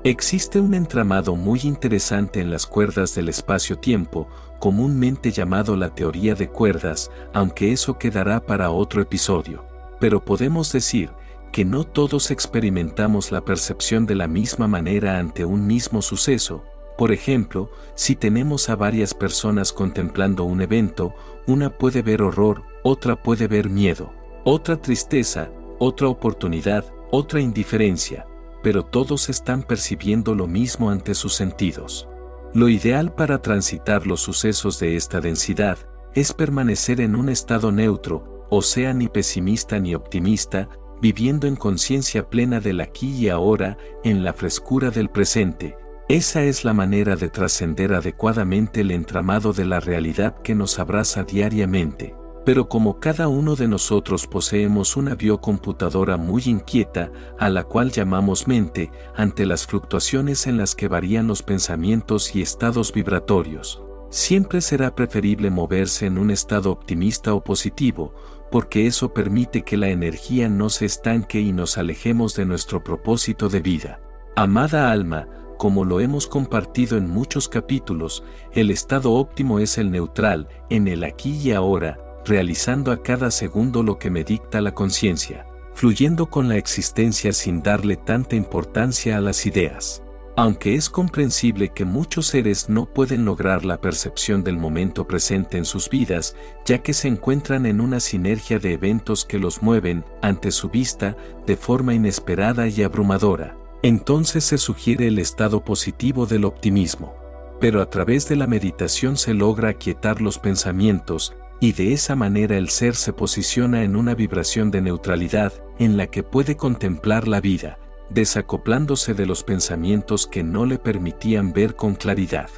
Existe 0.03 0.59
un 0.59 0.73
entramado 0.73 1.35
muy 1.35 1.59
interesante 1.61 2.41
en 2.41 2.49
las 2.49 2.65
cuerdas 2.65 3.13
del 3.13 3.29
espacio-tiempo, 3.29 4.27
comúnmente 4.59 5.31
llamado 5.31 5.77
la 5.77 5.93
teoría 5.93 6.33
de 6.33 6.49
cuerdas, 6.49 7.11
aunque 7.31 7.71
eso 7.71 7.99
quedará 7.99 8.43
para 8.43 8.71
otro 8.71 9.03
episodio. 9.03 9.63
Pero 9.99 10.25
podemos 10.25 10.71
decir 10.71 11.11
que 11.53 11.63
no 11.65 11.83
todos 11.83 12.31
experimentamos 12.31 13.31
la 13.31 13.45
percepción 13.45 14.07
de 14.07 14.15
la 14.15 14.27
misma 14.27 14.67
manera 14.67 15.19
ante 15.19 15.45
un 15.45 15.67
mismo 15.67 16.01
suceso. 16.01 16.63
Por 16.97 17.11
ejemplo, 17.11 17.69
si 17.93 18.15
tenemos 18.15 18.69
a 18.69 18.75
varias 18.75 19.13
personas 19.13 19.71
contemplando 19.71 20.45
un 20.45 20.61
evento, 20.61 21.13
una 21.45 21.69
puede 21.69 22.01
ver 22.01 22.23
horror, 22.23 22.63
otra 22.81 23.21
puede 23.21 23.47
ver 23.47 23.69
miedo, 23.69 24.11
otra 24.43 24.81
tristeza, 24.81 25.51
otra 25.77 26.07
oportunidad, 26.07 26.85
otra 27.11 27.39
indiferencia, 27.39 28.25
pero 28.63 28.83
todos 28.83 29.29
están 29.29 29.61
percibiendo 29.61 30.33
lo 30.33 30.47
mismo 30.47 30.89
ante 30.89 31.13
sus 31.13 31.35
sentidos. 31.35 32.09
Lo 32.55 32.67
ideal 32.67 33.13
para 33.13 33.43
transitar 33.43 34.07
los 34.07 34.21
sucesos 34.21 34.79
de 34.79 34.95
esta 34.95 35.21
densidad 35.21 35.77
es 36.15 36.33
permanecer 36.33 36.99
en 36.99 37.15
un 37.15 37.29
estado 37.29 37.71
neutro, 37.71 38.47
o 38.49 38.63
sea 38.63 38.91
ni 38.93 39.07
pesimista 39.07 39.79
ni 39.79 39.93
optimista, 39.93 40.67
viviendo 41.01 41.47
en 41.47 41.55
conciencia 41.55 42.29
plena 42.29 42.59
del 42.59 42.81
aquí 42.81 43.11
y 43.11 43.29
ahora, 43.29 43.77
en 44.03 44.23
la 44.23 44.33
frescura 44.33 44.89
del 44.89 45.09
presente. 45.09 45.75
Esa 46.09 46.43
es 46.43 46.65
la 46.65 46.73
manera 46.73 47.15
de 47.15 47.29
trascender 47.29 47.93
adecuadamente 47.93 48.81
el 48.81 48.91
entramado 48.91 49.53
de 49.53 49.65
la 49.65 49.79
realidad 49.79 50.35
que 50.41 50.53
nos 50.53 50.77
abraza 50.77 51.23
diariamente. 51.23 52.15
Pero 52.45 52.67
como 52.67 52.99
cada 52.99 53.29
uno 53.29 53.55
de 53.55 53.69
nosotros 53.69 54.27
poseemos 54.27 54.97
una 54.97 55.15
biocomputadora 55.15 56.17
muy 56.17 56.43
inquieta, 56.45 57.09
a 57.39 57.49
la 57.49 57.63
cual 57.63 57.91
llamamos 57.91 58.47
mente, 58.49 58.91
ante 59.15 59.45
las 59.45 59.65
fluctuaciones 59.65 60.45
en 60.45 60.57
las 60.57 60.75
que 60.75 60.89
varían 60.89 61.27
los 61.27 61.41
pensamientos 61.41 62.35
y 62.35 62.41
estados 62.41 62.91
vibratorios, 62.91 63.81
siempre 64.09 64.59
será 64.59 64.93
preferible 64.93 65.49
moverse 65.51 66.05
en 66.05 66.17
un 66.17 66.31
estado 66.31 66.69
optimista 66.69 67.33
o 67.33 67.43
positivo, 67.43 68.13
porque 68.53 68.85
eso 68.85 69.15
permite 69.15 69.63
que 69.63 69.77
la 69.77 69.89
energía 69.89 70.47
no 70.47 70.69
se 70.69 70.85
estanque 70.85 71.41
y 71.41 71.51
nos 71.51 71.79
alejemos 71.79 72.35
de 72.35 72.45
nuestro 72.45 72.83
propósito 72.83 73.49
de 73.49 73.61
vida. 73.61 73.99
Amada 74.35 74.91
alma, 74.91 75.27
como 75.57 75.85
lo 75.85 75.99
hemos 75.99 76.27
compartido 76.27 76.99
en 76.99 77.09
muchos 77.09 77.49
capítulos, 77.49 78.23
el 78.51 78.69
estado 78.69 79.13
óptimo 79.13 79.57
es 79.57 79.79
el 79.79 79.89
neutral, 79.89 80.49
en 80.69 80.87
el 80.87 81.03
aquí 81.03 81.31
y 81.35 81.51
ahora, 81.51 81.97
realizando 82.25 82.91
a 82.91 83.01
cada 83.01 83.31
segundo 83.31 83.81
lo 83.81 83.97
que 83.97 84.11
me 84.11 84.23
dicta 84.23 84.61
la 84.61 84.75
conciencia, 84.75 85.47
fluyendo 85.73 86.27
con 86.27 86.47
la 86.47 86.57
existencia 86.57 87.33
sin 87.33 87.63
darle 87.63 87.95
tanta 87.95 88.35
importancia 88.35 89.17
a 89.17 89.21
las 89.21 89.47
ideas. 89.47 90.03
Aunque 90.35 90.73
es 90.73 90.89
comprensible 90.89 91.69
que 91.69 91.85
muchos 91.85 92.25
seres 92.25 92.67
no 92.67 92.87
pueden 92.87 93.23
lograr 93.23 93.65
la 93.65 93.79
percepción 93.79 94.43
del 94.43 94.57
momento 94.57 95.05
presente 95.05 95.59
en 95.59 95.65
sus 95.65 95.89
vidas, 95.89 96.35
ya 96.65 96.79
que 96.79 96.93
se 96.93 97.07
encuentran 97.07 97.67
en 97.67 97.79
una 97.79 97.99
sinergia 97.99 98.57
de 98.57 98.73
eventos 98.73 99.25
que 99.25 99.37
los 99.37 99.61
mueven, 99.61 100.03
ante 100.23 100.49
su 100.49 100.69
vista, 100.69 101.15
de 101.45 101.55
forma 101.55 101.93
inesperada 101.93 102.67
y 102.67 102.81
abrumadora, 102.81 103.55
entonces 103.83 104.43
se 104.43 104.57
sugiere 104.57 105.07
el 105.07 105.19
estado 105.19 105.63
positivo 105.63 106.25
del 106.25 106.45
optimismo. 106.45 107.13
Pero 107.59 107.79
a 107.79 107.91
través 107.91 108.27
de 108.27 108.35
la 108.35 108.47
meditación 108.47 109.17
se 109.17 109.35
logra 109.35 109.69
aquietar 109.69 110.19
los 110.19 110.39
pensamientos, 110.39 111.35
y 111.59 111.73
de 111.73 111.93
esa 111.93 112.15
manera 112.15 112.57
el 112.57 112.69
ser 112.69 112.95
se 112.95 113.13
posiciona 113.13 113.83
en 113.83 113.95
una 113.95 114.15
vibración 114.15 114.71
de 114.71 114.81
neutralidad 114.81 115.53
en 115.77 115.95
la 115.95 116.07
que 116.07 116.23
puede 116.23 116.57
contemplar 116.57 117.27
la 117.27 117.39
vida, 117.39 117.77
desacoplándose 118.13 119.13
de 119.13 119.25
los 119.25 119.43
pensamientos 119.43 120.27
que 120.27 120.43
no 120.43 120.65
le 120.65 120.77
permitían 120.77 121.53
ver 121.53 121.75
con 121.75 121.95
claridad. 121.95 122.49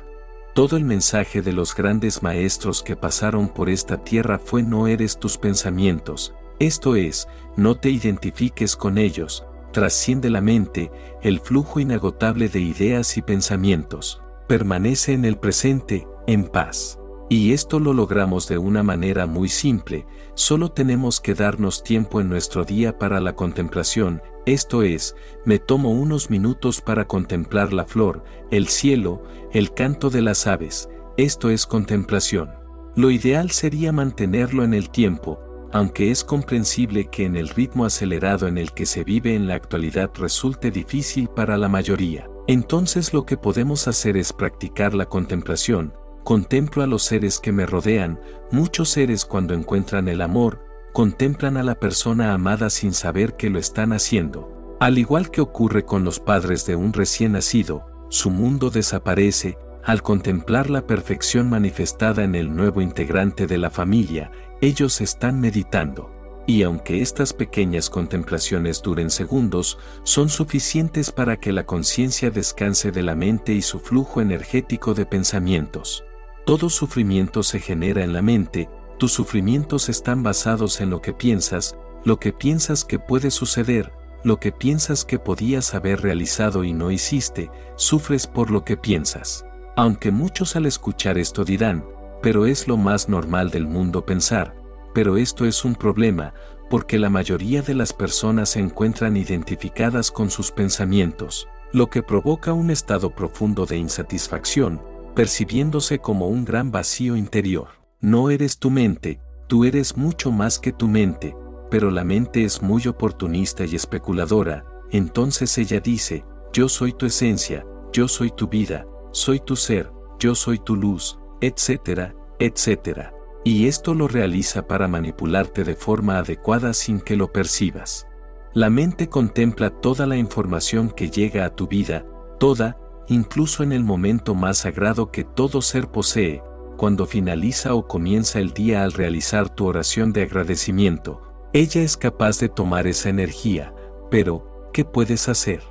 Todo 0.53 0.77
el 0.77 0.85
mensaje 0.85 1.41
de 1.41 1.53
los 1.53 1.75
grandes 1.75 2.23
maestros 2.23 2.81
que 2.81 2.95
pasaron 2.95 3.49
por 3.49 3.69
esta 3.69 4.03
tierra 4.03 4.39
fue 4.39 4.63
no 4.63 4.87
eres 4.87 5.17
tus 5.17 5.37
pensamientos, 5.37 6.33
esto 6.59 6.95
es, 6.95 7.27
no 7.57 7.75
te 7.75 7.89
identifiques 7.89 8.77
con 8.77 8.97
ellos, 8.97 9.45
trasciende 9.73 10.29
la 10.29 10.39
mente, 10.39 10.89
el 11.21 11.41
flujo 11.41 11.81
inagotable 11.81 12.47
de 12.47 12.61
ideas 12.61 13.17
y 13.17 13.21
pensamientos, 13.21 14.21
permanece 14.47 15.11
en 15.11 15.25
el 15.25 15.37
presente, 15.37 16.07
en 16.27 16.45
paz. 16.45 16.97
Y 17.29 17.53
esto 17.53 17.79
lo 17.79 17.93
logramos 17.93 18.47
de 18.47 18.57
una 18.57 18.83
manera 18.83 19.25
muy 19.25 19.49
simple, 19.49 20.05
solo 20.35 20.71
tenemos 20.71 21.19
que 21.19 21.33
darnos 21.33 21.83
tiempo 21.83 22.21
en 22.21 22.29
nuestro 22.29 22.65
día 22.65 22.99
para 22.99 23.19
la 23.19 23.35
contemplación, 23.35 24.21
esto 24.45 24.83
es, 24.83 25.15
me 25.43 25.57
tomo 25.57 25.89
unos 25.89 26.29
minutos 26.29 26.79
para 26.81 27.07
contemplar 27.07 27.73
la 27.73 27.85
flor, 27.85 28.23
el 28.51 28.67
cielo, 28.67 29.23
el 29.51 29.73
canto 29.73 30.11
de 30.11 30.21
las 30.21 30.45
aves, 30.45 30.87
esto 31.17 31.49
es 31.49 31.65
contemplación. 31.65 32.51
Lo 32.95 33.09
ideal 33.09 33.49
sería 33.49 33.91
mantenerlo 33.91 34.63
en 34.63 34.75
el 34.75 34.91
tiempo, 34.91 35.39
aunque 35.73 36.11
es 36.11 36.23
comprensible 36.23 37.09
que 37.09 37.25
en 37.25 37.35
el 37.35 37.49
ritmo 37.49 37.85
acelerado 37.85 38.47
en 38.47 38.59
el 38.59 38.71
que 38.71 38.85
se 38.85 39.03
vive 39.03 39.33
en 39.33 39.47
la 39.47 39.55
actualidad 39.55 40.11
resulte 40.15 40.69
difícil 40.69 41.27
para 41.27 41.57
la 41.57 41.67
mayoría. 41.67 42.29
Entonces 42.47 43.13
lo 43.13 43.25
que 43.25 43.35
podemos 43.35 43.87
hacer 43.87 44.15
es 44.15 44.31
practicar 44.31 44.93
la 44.93 45.07
contemplación, 45.07 45.93
Contemplo 46.25 46.81
a 46.81 46.87
los 46.87 47.03
seres 47.03 47.39
que 47.39 47.51
me 47.51 47.67
rodean, 47.67 48.19
muchos 48.49 48.89
seres 48.89 49.25
cuando 49.25 49.53
encuentran 49.53 50.07
el 50.07 50.21
amor, 50.21 50.65
contemplan 50.91 51.55
a 51.55 51.61
la 51.61 51.75
persona 51.75 52.33
amada 52.33 52.71
sin 52.71 52.93
saber 52.93 53.35
que 53.35 53.51
lo 53.51 53.59
están 53.59 53.93
haciendo. 53.93 54.75
Al 54.79 54.97
igual 54.97 55.29
que 55.29 55.41
ocurre 55.41 55.85
con 55.85 56.03
los 56.03 56.19
padres 56.19 56.65
de 56.65 56.75
un 56.75 56.93
recién 56.93 57.33
nacido, 57.33 57.85
su 58.09 58.31
mundo 58.31 58.71
desaparece, 58.71 59.59
al 59.83 60.01
contemplar 60.01 60.71
la 60.71 60.87
perfección 60.87 61.47
manifestada 61.47 62.23
en 62.23 62.33
el 62.33 62.55
nuevo 62.55 62.81
integrante 62.81 63.45
de 63.45 63.59
la 63.59 63.69
familia, 63.69 64.31
ellos 64.61 65.01
están 65.01 65.39
meditando. 65.39 66.11
Y 66.47 66.63
aunque 66.63 67.03
estas 67.03 67.33
pequeñas 67.33 67.91
contemplaciones 67.91 68.81
duren 68.81 69.11
segundos, 69.11 69.77
son 70.01 70.29
suficientes 70.29 71.11
para 71.11 71.37
que 71.37 71.51
la 71.51 71.67
conciencia 71.67 72.31
descanse 72.31 72.91
de 72.91 73.03
la 73.03 73.13
mente 73.13 73.53
y 73.53 73.61
su 73.61 73.79
flujo 73.79 74.21
energético 74.21 74.95
de 74.95 75.05
pensamientos. 75.05 76.03
Todo 76.45 76.69
sufrimiento 76.69 77.41
se 77.41 77.59
genera 77.59 78.03
en 78.03 78.13
la 78.13 78.21
mente, 78.21 78.69
tus 78.99 79.11
sufrimientos 79.11 79.89
están 79.89 80.21
basados 80.21 80.79
en 80.79 80.91
lo 80.91 81.01
que 81.01 81.11
piensas, 81.11 81.75
lo 82.03 82.19
que 82.19 82.33
piensas 82.33 82.85
que 82.85 82.99
puede 82.99 83.31
suceder, 83.31 83.91
lo 84.23 84.39
que 84.39 84.51
piensas 84.51 85.05
que 85.05 85.17
podías 85.17 85.73
haber 85.73 86.01
realizado 86.01 86.63
y 86.63 86.71
no 86.71 86.91
hiciste, 86.91 87.49
sufres 87.77 88.27
por 88.27 88.51
lo 88.51 88.63
que 88.63 88.77
piensas. 88.77 89.43
Aunque 89.75 90.11
muchos 90.11 90.55
al 90.55 90.67
escuchar 90.67 91.17
esto 91.17 91.45
dirán, 91.45 91.83
pero 92.21 92.45
es 92.45 92.67
lo 92.67 92.77
más 92.77 93.09
normal 93.09 93.49
del 93.49 93.65
mundo 93.65 94.05
pensar, 94.05 94.55
pero 94.93 95.17
esto 95.17 95.45
es 95.45 95.65
un 95.65 95.73
problema, 95.73 96.35
porque 96.69 96.99
la 96.99 97.09
mayoría 97.09 97.63
de 97.63 97.73
las 97.73 97.91
personas 97.91 98.49
se 98.49 98.59
encuentran 98.59 99.17
identificadas 99.17 100.11
con 100.11 100.29
sus 100.29 100.51
pensamientos, 100.51 101.47
lo 101.73 101.87
que 101.87 102.03
provoca 102.03 102.53
un 102.53 102.69
estado 102.69 103.15
profundo 103.15 103.65
de 103.65 103.77
insatisfacción, 103.77 104.79
percibiéndose 105.15 105.99
como 105.99 106.27
un 106.27 106.45
gran 106.45 106.71
vacío 106.71 107.15
interior. 107.15 107.69
No 108.01 108.29
eres 108.29 108.59
tu 108.59 108.69
mente, 108.69 109.19
tú 109.47 109.63
eres 109.65 109.97
mucho 109.97 110.31
más 110.31 110.59
que 110.59 110.73
tu 110.73 110.87
mente, 110.87 111.35
pero 111.71 111.89
la 111.89 112.03
mente 112.03 112.43
es 112.43 112.61
muy 112.61 112.87
oportunista 112.87 113.65
y 113.65 113.75
especuladora, 113.75 114.65
entonces 114.91 115.57
ella 115.57 115.79
dice, 115.79 116.25
yo 116.53 116.69
soy 116.69 116.93
tu 116.93 117.05
esencia, 117.05 117.65
yo 117.91 118.07
soy 118.07 118.29
tu 118.29 118.47
vida, 118.47 118.85
soy 119.11 119.39
tu 119.39 119.55
ser, 119.55 119.91
yo 120.19 120.35
soy 120.35 120.59
tu 120.59 120.75
luz, 120.75 121.17
etcétera, 121.41 122.13
etcétera. 122.39 123.13
Y 123.43 123.67
esto 123.67 123.93
lo 123.93 124.07
realiza 124.07 124.67
para 124.67 124.87
manipularte 124.87 125.63
de 125.63 125.75
forma 125.75 126.17
adecuada 126.17 126.73
sin 126.73 126.99
que 126.99 127.15
lo 127.15 127.31
percibas. 127.31 128.07
La 128.53 128.69
mente 128.69 129.07
contempla 129.09 129.69
toda 129.69 130.07
la 130.07 130.17
información 130.17 130.89
que 130.89 131.09
llega 131.09 131.45
a 131.45 131.55
tu 131.55 131.67
vida, 131.67 132.05
toda, 132.39 132.77
incluso 133.07 133.63
en 133.63 133.71
el 133.71 133.83
momento 133.83 134.35
más 134.35 134.59
sagrado 134.59 135.11
que 135.11 135.23
todo 135.23 135.61
ser 135.61 135.87
posee, 135.87 136.41
cuando 136.77 137.05
finaliza 137.05 137.73
o 137.73 137.87
comienza 137.87 138.39
el 138.39 138.51
día 138.51 138.83
al 138.83 138.91
realizar 138.91 139.49
tu 139.49 139.65
oración 139.65 140.11
de 140.13 140.23
agradecimiento, 140.23 141.21
ella 141.53 141.81
es 141.81 141.95
capaz 141.95 142.39
de 142.39 142.49
tomar 142.49 142.85
esa 142.87 143.09
energía, 143.09 143.73
pero, 144.11 144.69
¿qué 144.73 144.83
puedes 144.83 145.29
hacer? 145.29 145.61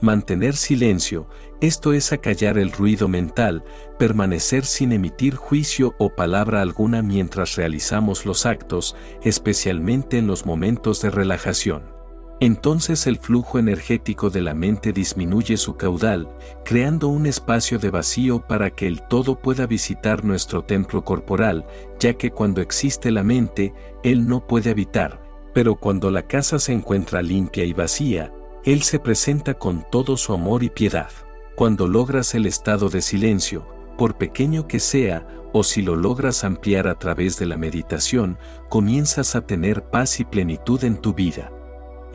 Mantener 0.00 0.54
silencio, 0.54 1.26
esto 1.60 1.94
es 1.94 2.12
acallar 2.12 2.58
el 2.58 2.70
ruido 2.70 3.08
mental, 3.08 3.64
permanecer 3.98 4.66
sin 4.66 4.92
emitir 4.92 5.34
juicio 5.34 5.94
o 5.98 6.14
palabra 6.14 6.60
alguna 6.60 7.00
mientras 7.00 7.56
realizamos 7.56 8.26
los 8.26 8.44
actos, 8.44 8.94
especialmente 9.22 10.18
en 10.18 10.26
los 10.26 10.44
momentos 10.44 11.00
de 11.00 11.10
relajación. 11.10 11.95
Entonces 12.38 13.06
el 13.06 13.16
flujo 13.16 13.58
energético 13.58 14.28
de 14.28 14.42
la 14.42 14.52
mente 14.52 14.92
disminuye 14.92 15.56
su 15.56 15.76
caudal, 15.76 16.28
creando 16.66 17.08
un 17.08 17.24
espacio 17.24 17.78
de 17.78 17.88
vacío 17.88 18.40
para 18.46 18.70
que 18.70 18.86
el 18.86 19.00
todo 19.02 19.40
pueda 19.40 19.66
visitar 19.66 20.22
nuestro 20.22 20.62
templo 20.62 21.02
corporal, 21.02 21.66
ya 21.98 22.12
que 22.14 22.30
cuando 22.30 22.60
existe 22.60 23.10
la 23.10 23.22
mente, 23.22 23.72
él 24.02 24.28
no 24.28 24.46
puede 24.46 24.70
habitar, 24.70 25.22
pero 25.54 25.76
cuando 25.76 26.10
la 26.10 26.26
casa 26.26 26.58
se 26.58 26.74
encuentra 26.74 27.22
limpia 27.22 27.64
y 27.64 27.72
vacía, 27.72 28.34
él 28.64 28.82
se 28.82 28.98
presenta 28.98 29.54
con 29.54 29.86
todo 29.90 30.18
su 30.18 30.34
amor 30.34 30.62
y 30.62 30.68
piedad. 30.68 31.10
Cuando 31.54 31.88
logras 31.88 32.34
el 32.34 32.44
estado 32.44 32.90
de 32.90 33.00
silencio, 33.00 33.66
por 33.96 34.18
pequeño 34.18 34.68
que 34.68 34.78
sea, 34.78 35.26
o 35.54 35.64
si 35.64 35.80
lo 35.80 35.96
logras 35.96 36.44
ampliar 36.44 36.86
a 36.86 36.98
través 36.98 37.38
de 37.38 37.46
la 37.46 37.56
meditación, 37.56 38.36
comienzas 38.68 39.34
a 39.36 39.46
tener 39.46 39.84
paz 39.84 40.20
y 40.20 40.24
plenitud 40.26 40.84
en 40.84 40.98
tu 40.98 41.14
vida. 41.14 41.50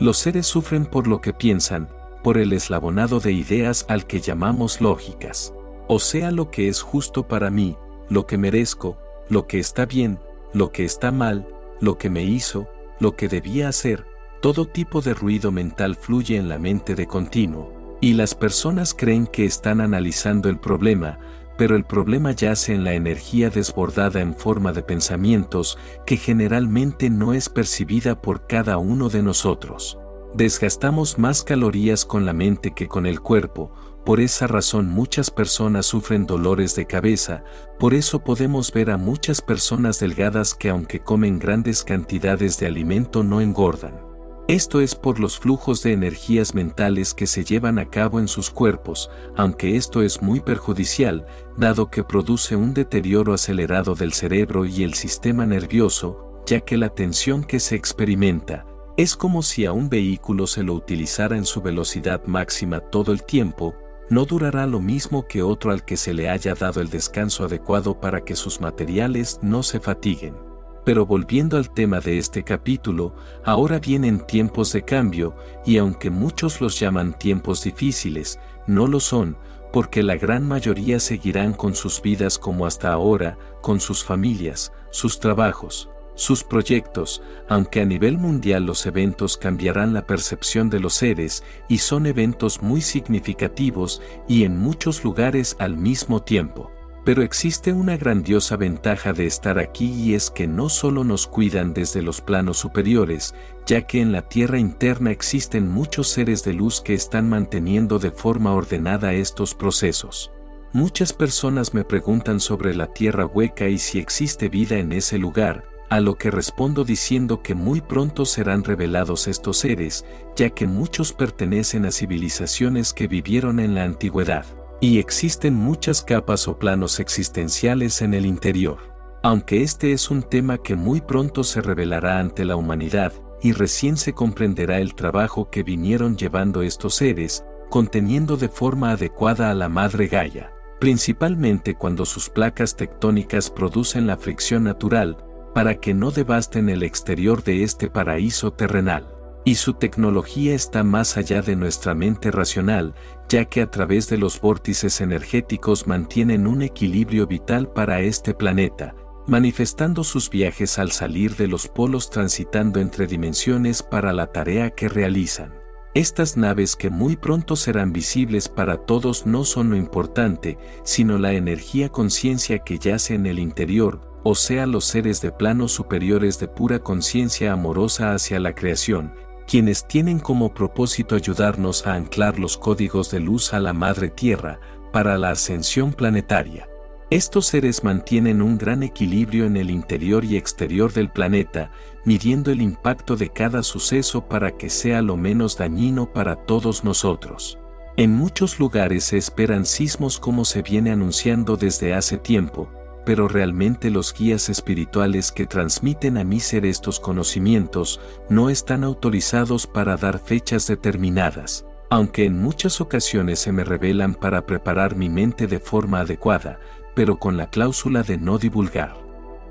Los 0.02 0.18
seres 0.18 0.48
sufren 0.48 0.84
por 0.84 1.06
lo 1.06 1.20
que 1.20 1.32
piensan, 1.32 1.88
por 2.24 2.36
el 2.36 2.52
eslabonado 2.52 3.20
de 3.20 3.30
ideas 3.30 3.86
al 3.88 4.04
que 4.04 4.20
llamamos 4.20 4.80
lógicas. 4.80 5.54
O 5.86 6.00
sea 6.00 6.32
lo 6.32 6.50
que 6.50 6.66
es 6.66 6.82
justo 6.82 7.28
para 7.28 7.50
mí, 7.50 7.76
lo 8.08 8.26
que 8.26 8.36
merezco, 8.36 8.98
lo 9.28 9.46
que 9.46 9.60
está 9.60 9.86
bien, 9.86 10.18
lo 10.52 10.72
que 10.72 10.84
está 10.84 11.12
mal, 11.12 11.46
lo 11.80 11.98
que 11.98 12.10
me 12.10 12.24
hizo, 12.24 12.66
lo 12.98 13.14
que 13.14 13.28
debía 13.28 13.68
hacer, 13.68 14.04
todo 14.40 14.66
tipo 14.66 15.02
de 15.02 15.14
ruido 15.14 15.52
mental 15.52 15.94
fluye 15.94 16.36
en 16.36 16.48
la 16.48 16.58
mente 16.58 16.96
de 16.96 17.06
continuo, 17.06 17.96
y 18.00 18.14
las 18.14 18.34
personas 18.34 18.94
creen 18.94 19.28
que 19.28 19.44
están 19.44 19.80
analizando 19.80 20.48
el 20.48 20.58
problema, 20.58 21.20
pero 21.56 21.76
el 21.76 21.84
problema 21.84 22.32
yace 22.32 22.74
en 22.74 22.84
la 22.84 22.94
energía 22.94 23.50
desbordada 23.50 24.20
en 24.20 24.34
forma 24.34 24.72
de 24.72 24.82
pensamientos 24.82 25.78
que 26.06 26.16
generalmente 26.16 27.10
no 27.10 27.34
es 27.34 27.48
percibida 27.48 28.20
por 28.20 28.46
cada 28.46 28.78
uno 28.78 29.08
de 29.08 29.22
nosotros. 29.22 29.98
Desgastamos 30.34 31.18
más 31.18 31.44
calorías 31.44 32.04
con 32.06 32.24
la 32.24 32.32
mente 32.32 32.72
que 32.74 32.88
con 32.88 33.06
el 33.06 33.20
cuerpo, 33.20 33.70
por 34.04 34.18
esa 34.18 34.46
razón 34.46 34.88
muchas 34.88 35.30
personas 35.30 35.86
sufren 35.86 36.26
dolores 36.26 36.74
de 36.74 36.86
cabeza, 36.86 37.44
por 37.78 37.94
eso 37.94 38.24
podemos 38.24 38.72
ver 38.72 38.90
a 38.90 38.96
muchas 38.96 39.40
personas 39.40 40.00
delgadas 40.00 40.54
que 40.54 40.70
aunque 40.70 41.00
comen 41.00 41.38
grandes 41.38 41.84
cantidades 41.84 42.58
de 42.58 42.66
alimento 42.66 43.22
no 43.22 43.40
engordan. 43.40 44.11
Esto 44.48 44.80
es 44.80 44.96
por 44.96 45.20
los 45.20 45.38
flujos 45.38 45.84
de 45.84 45.92
energías 45.92 46.54
mentales 46.54 47.14
que 47.14 47.28
se 47.28 47.44
llevan 47.44 47.78
a 47.78 47.88
cabo 47.88 48.18
en 48.18 48.26
sus 48.26 48.50
cuerpos, 48.50 49.08
aunque 49.36 49.76
esto 49.76 50.02
es 50.02 50.20
muy 50.20 50.40
perjudicial, 50.40 51.26
dado 51.56 51.90
que 51.90 52.02
produce 52.02 52.56
un 52.56 52.74
deterioro 52.74 53.34
acelerado 53.34 53.94
del 53.94 54.12
cerebro 54.12 54.66
y 54.66 54.82
el 54.82 54.94
sistema 54.94 55.46
nervioso, 55.46 56.42
ya 56.44 56.60
que 56.60 56.76
la 56.76 56.88
tensión 56.88 57.44
que 57.44 57.60
se 57.60 57.76
experimenta, 57.76 58.66
es 58.96 59.16
como 59.16 59.42
si 59.42 59.64
a 59.64 59.72
un 59.72 59.88
vehículo 59.88 60.48
se 60.48 60.64
lo 60.64 60.74
utilizara 60.74 61.36
en 61.36 61.46
su 61.46 61.62
velocidad 61.62 62.24
máxima 62.26 62.80
todo 62.80 63.12
el 63.12 63.22
tiempo, 63.22 63.74
no 64.10 64.24
durará 64.26 64.66
lo 64.66 64.80
mismo 64.80 65.26
que 65.26 65.42
otro 65.42 65.70
al 65.70 65.84
que 65.84 65.96
se 65.96 66.12
le 66.12 66.28
haya 66.28 66.54
dado 66.54 66.80
el 66.80 66.90
descanso 66.90 67.44
adecuado 67.44 68.00
para 68.00 68.24
que 68.24 68.36
sus 68.36 68.60
materiales 68.60 69.38
no 69.40 69.62
se 69.62 69.80
fatiguen. 69.80 70.51
Pero 70.84 71.06
volviendo 71.06 71.56
al 71.56 71.70
tema 71.70 72.00
de 72.00 72.18
este 72.18 72.42
capítulo, 72.42 73.14
ahora 73.44 73.78
vienen 73.78 74.26
tiempos 74.26 74.72
de 74.72 74.82
cambio, 74.82 75.36
y 75.64 75.78
aunque 75.78 76.10
muchos 76.10 76.60
los 76.60 76.78
llaman 76.78 77.16
tiempos 77.18 77.62
difíciles, 77.62 78.38
no 78.66 78.86
lo 78.86 78.98
son, 78.98 79.36
porque 79.72 80.02
la 80.02 80.16
gran 80.16 80.46
mayoría 80.46 81.00
seguirán 81.00 81.54
con 81.54 81.74
sus 81.74 82.02
vidas 82.02 82.38
como 82.38 82.66
hasta 82.66 82.92
ahora, 82.92 83.38
con 83.62 83.80
sus 83.80 84.04
familias, 84.04 84.72
sus 84.90 85.18
trabajos, 85.20 85.88
sus 86.14 86.44
proyectos, 86.44 87.22
aunque 87.48 87.80
a 87.80 87.84
nivel 87.84 88.18
mundial 88.18 88.66
los 88.66 88.84
eventos 88.84 89.36
cambiarán 89.36 89.94
la 89.94 90.06
percepción 90.06 90.68
de 90.68 90.80
los 90.80 90.94
seres 90.94 91.42
y 91.68 91.78
son 91.78 92.06
eventos 92.06 92.60
muy 92.60 92.82
significativos 92.82 94.02
y 94.28 94.44
en 94.44 94.58
muchos 94.58 95.04
lugares 95.04 95.56
al 95.58 95.76
mismo 95.76 96.22
tiempo. 96.22 96.70
Pero 97.04 97.22
existe 97.22 97.72
una 97.72 97.96
grandiosa 97.96 98.56
ventaja 98.56 99.12
de 99.12 99.26
estar 99.26 99.58
aquí 99.58 99.90
y 99.90 100.14
es 100.14 100.30
que 100.30 100.46
no 100.46 100.68
solo 100.68 101.02
nos 101.02 101.26
cuidan 101.26 101.74
desde 101.74 102.00
los 102.00 102.20
planos 102.20 102.58
superiores, 102.58 103.34
ya 103.66 103.82
que 103.82 104.00
en 104.00 104.12
la 104.12 104.22
tierra 104.22 104.58
interna 104.58 105.10
existen 105.10 105.68
muchos 105.68 106.08
seres 106.08 106.44
de 106.44 106.52
luz 106.52 106.80
que 106.80 106.94
están 106.94 107.28
manteniendo 107.28 107.98
de 107.98 108.12
forma 108.12 108.54
ordenada 108.54 109.14
estos 109.14 109.54
procesos. 109.54 110.30
Muchas 110.72 111.12
personas 111.12 111.74
me 111.74 111.84
preguntan 111.84 112.38
sobre 112.38 112.74
la 112.74 112.86
tierra 112.86 113.26
hueca 113.26 113.68
y 113.68 113.78
si 113.78 113.98
existe 113.98 114.48
vida 114.48 114.78
en 114.78 114.92
ese 114.92 115.18
lugar, 115.18 115.64
a 115.90 116.00
lo 116.00 116.14
que 116.14 116.30
respondo 116.30 116.84
diciendo 116.84 117.42
que 117.42 117.54
muy 117.54 117.82
pronto 117.82 118.24
serán 118.24 118.64
revelados 118.64 119.28
estos 119.28 119.58
seres, 119.58 120.06
ya 120.36 120.50
que 120.50 120.66
muchos 120.66 121.12
pertenecen 121.12 121.84
a 121.84 121.90
civilizaciones 121.90 122.94
que 122.94 123.08
vivieron 123.08 123.60
en 123.60 123.74
la 123.74 123.84
antigüedad. 123.84 124.46
Y 124.82 124.98
existen 124.98 125.54
muchas 125.54 126.02
capas 126.02 126.48
o 126.48 126.58
planos 126.58 126.98
existenciales 126.98 128.02
en 128.02 128.14
el 128.14 128.26
interior. 128.26 128.78
Aunque 129.22 129.62
este 129.62 129.92
es 129.92 130.10
un 130.10 130.24
tema 130.24 130.58
que 130.58 130.74
muy 130.74 131.00
pronto 131.00 131.44
se 131.44 131.60
revelará 131.62 132.18
ante 132.18 132.44
la 132.44 132.56
humanidad, 132.56 133.12
y 133.40 133.52
recién 133.52 133.96
se 133.96 134.12
comprenderá 134.12 134.80
el 134.80 134.96
trabajo 134.96 135.50
que 135.50 135.62
vinieron 135.62 136.16
llevando 136.16 136.62
estos 136.62 136.96
seres, 136.96 137.44
conteniendo 137.70 138.36
de 138.36 138.48
forma 138.48 138.90
adecuada 138.90 139.52
a 139.52 139.54
la 139.54 139.68
madre 139.68 140.08
Gaia, 140.08 140.52
principalmente 140.80 141.76
cuando 141.76 142.04
sus 142.04 142.28
placas 142.28 142.74
tectónicas 142.74 143.50
producen 143.50 144.08
la 144.08 144.16
fricción 144.16 144.64
natural, 144.64 145.16
para 145.54 145.76
que 145.76 145.94
no 145.94 146.10
devasten 146.10 146.68
el 146.68 146.82
exterior 146.82 147.44
de 147.44 147.62
este 147.62 147.88
paraíso 147.88 148.52
terrenal 148.52 149.11
y 149.44 149.56
su 149.56 149.74
tecnología 149.74 150.54
está 150.54 150.84
más 150.84 151.16
allá 151.16 151.42
de 151.42 151.56
nuestra 151.56 151.94
mente 151.94 152.30
racional, 152.30 152.94
ya 153.28 153.44
que 153.46 153.62
a 153.62 153.70
través 153.70 154.08
de 154.08 154.18
los 154.18 154.40
vórtices 154.40 155.00
energéticos 155.00 155.86
mantienen 155.86 156.46
un 156.46 156.62
equilibrio 156.62 157.26
vital 157.26 157.68
para 157.72 158.00
este 158.00 158.34
planeta, 158.34 158.94
manifestando 159.26 160.04
sus 160.04 160.30
viajes 160.30 160.78
al 160.78 160.92
salir 160.92 161.36
de 161.36 161.48
los 161.48 161.68
polos 161.68 162.10
transitando 162.10 162.80
entre 162.80 163.06
dimensiones 163.06 163.82
para 163.82 164.12
la 164.12 164.28
tarea 164.28 164.70
que 164.70 164.88
realizan. 164.88 165.54
Estas 165.94 166.38
naves 166.38 166.74
que 166.74 166.88
muy 166.88 167.16
pronto 167.16 167.54
serán 167.54 167.92
visibles 167.92 168.48
para 168.48 168.78
todos 168.78 169.26
no 169.26 169.44
son 169.44 169.70
lo 169.70 169.76
importante, 169.76 170.56
sino 170.84 171.18
la 171.18 171.34
energía 171.34 171.90
conciencia 171.90 172.60
que 172.60 172.78
yace 172.78 173.14
en 173.14 173.26
el 173.26 173.38
interior, 173.38 174.00
o 174.24 174.34
sea 174.34 174.66
los 174.66 174.86
seres 174.86 175.20
de 175.20 175.32
planos 175.32 175.72
superiores 175.72 176.38
de 176.38 176.48
pura 176.48 176.78
conciencia 176.78 177.52
amorosa 177.52 178.14
hacia 178.14 178.40
la 178.40 178.54
creación, 178.54 179.12
quienes 179.46 179.86
tienen 179.86 180.18
como 180.18 180.54
propósito 180.54 181.14
ayudarnos 181.14 181.86
a 181.86 181.94
anclar 181.94 182.38
los 182.38 182.56
códigos 182.56 183.10
de 183.10 183.20
luz 183.20 183.52
a 183.52 183.60
la 183.60 183.72
Madre 183.72 184.08
Tierra 184.08 184.60
para 184.92 185.18
la 185.18 185.30
ascensión 185.30 185.92
planetaria. 185.92 186.68
Estos 187.10 187.46
seres 187.46 187.84
mantienen 187.84 188.40
un 188.40 188.56
gran 188.56 188.82
equilibrio 188.82 189.44
en 189.44 189.58
el 189.58 189.68
interior 189.68 190.24
y 190.24 190.36
exterior 190.36 190.92
del 190.92 191.10
planeta, 191.10 191.70
midiendo 192.06 192.50
el 192.50 192.62
impacto 192.62 193.16
de 193.16 193.28
cada 193.28 193.62
suceso 193.62 194.28
para 194.28 194.52
que 194.52 194.70
sea 194.70 195.02
lo 195.02 195.18
menos 195.18 195.58
dañino 195.58 196.10
para 196.10 196.36
todos 196.36 196.84
nosotros. 196.84 197.58
En 197.98 198.14
muchos 198.14 198.58
lugares 198.58 199.04
se 199.04 199.18
esperan 199.18 199.66
sismos 199.66 200.18
como 200.18 200.46
se 200.46 200.62
viene 200.62 200.90
anunciando 200.90 201.58
desde 201.58 201.92
hace 201.92 202.16
tiempo, 202.16 202.70
pero 203.04 203.28
realmente 203.28 203.90
los 203.90 204.14
guías 204.14 204.48
espirituales 204.48 205.32
que 205.32 205.46
transmiten 205.46 206.18
a 206.18 206.24
mi 206.24 206.40
ser 206.40 206.64
estos 206.66 207.00
conocimientos 207.00 208.00
no 208.28 208.50
están 208.50 208.84
autorizados 208.84 209.66
para 209.66 209.96
dar 209.96 210.18
fechas 210.18 210.66
determinadas, 210.66 211.66
aunque 211.90 212.24
en 212.24 212.40
muchas 212.40 212.80
ocasiones 212.80 213.38
se 213.38 213.52
me 213.52 213.64
revelan 213.64 214.14
para 214.14 214.46
preparar 214.46 214.96
mi 214.96 215.08
mente 215.08 215.46
de 215.46 215.60
forma 215.60 216.00
adecuada, 216.00 216.58
pero 216.94 217.18
con 217.18 217.36
la 217.36 217.50
cláusula 217.50 218.02
de 218.02 218.18
no 218.18 218.38
divulgar. 218.38 219.02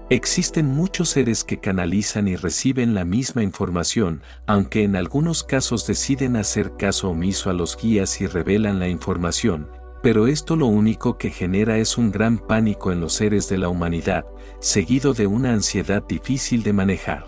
Existen 0.09 0.65
muchos 0.65 1.07
seres 1.07 1.45
que 1.45 1.59
canalizan 1.59 2.27
y 2.27 2.35
reciben 2.35 2.93
la 2.93 3.05
misma 3.05 3.43
información, 3.43 4.21
aunque 4.45 4.83
en 4.83 4.97
algunos 4.97 5.43
casos 5.43 5.87
deciden 5.87 6.35
hacer 6.35 6.75
caso 6.75 7.09
omiso 7.09 7.49
a 7.49 7.53
los 7.53 7.77
guías 7.77 8.19
y 8.19 8.27
revelan 8.27 8.79
la 8.79 8.89
información, 8.89 9.69
pero 10.01 10.27
esto 10.27 10.55
lo 10.55 10.65
único 10.65 11.17
que 11.17 11.29
genera 11.29 11.77
es 11.77 11.97
un 11.97 12.11
gran 12.11 12.37
pánico 12.39 12.91
en 12.91 12.99
los 12.99 13.13
seres 13.13 13.47
de 13.49 13.57
la 13.57 13.69
humanidad, 13.69 14.25
seguido 14.59 15.13
de 15.13 15.27
una 15.27 15.53
ansiedad 15.53 16.03
difícil 16.07 16.63
de 16.63 16.73
manejar. 16.73 17.27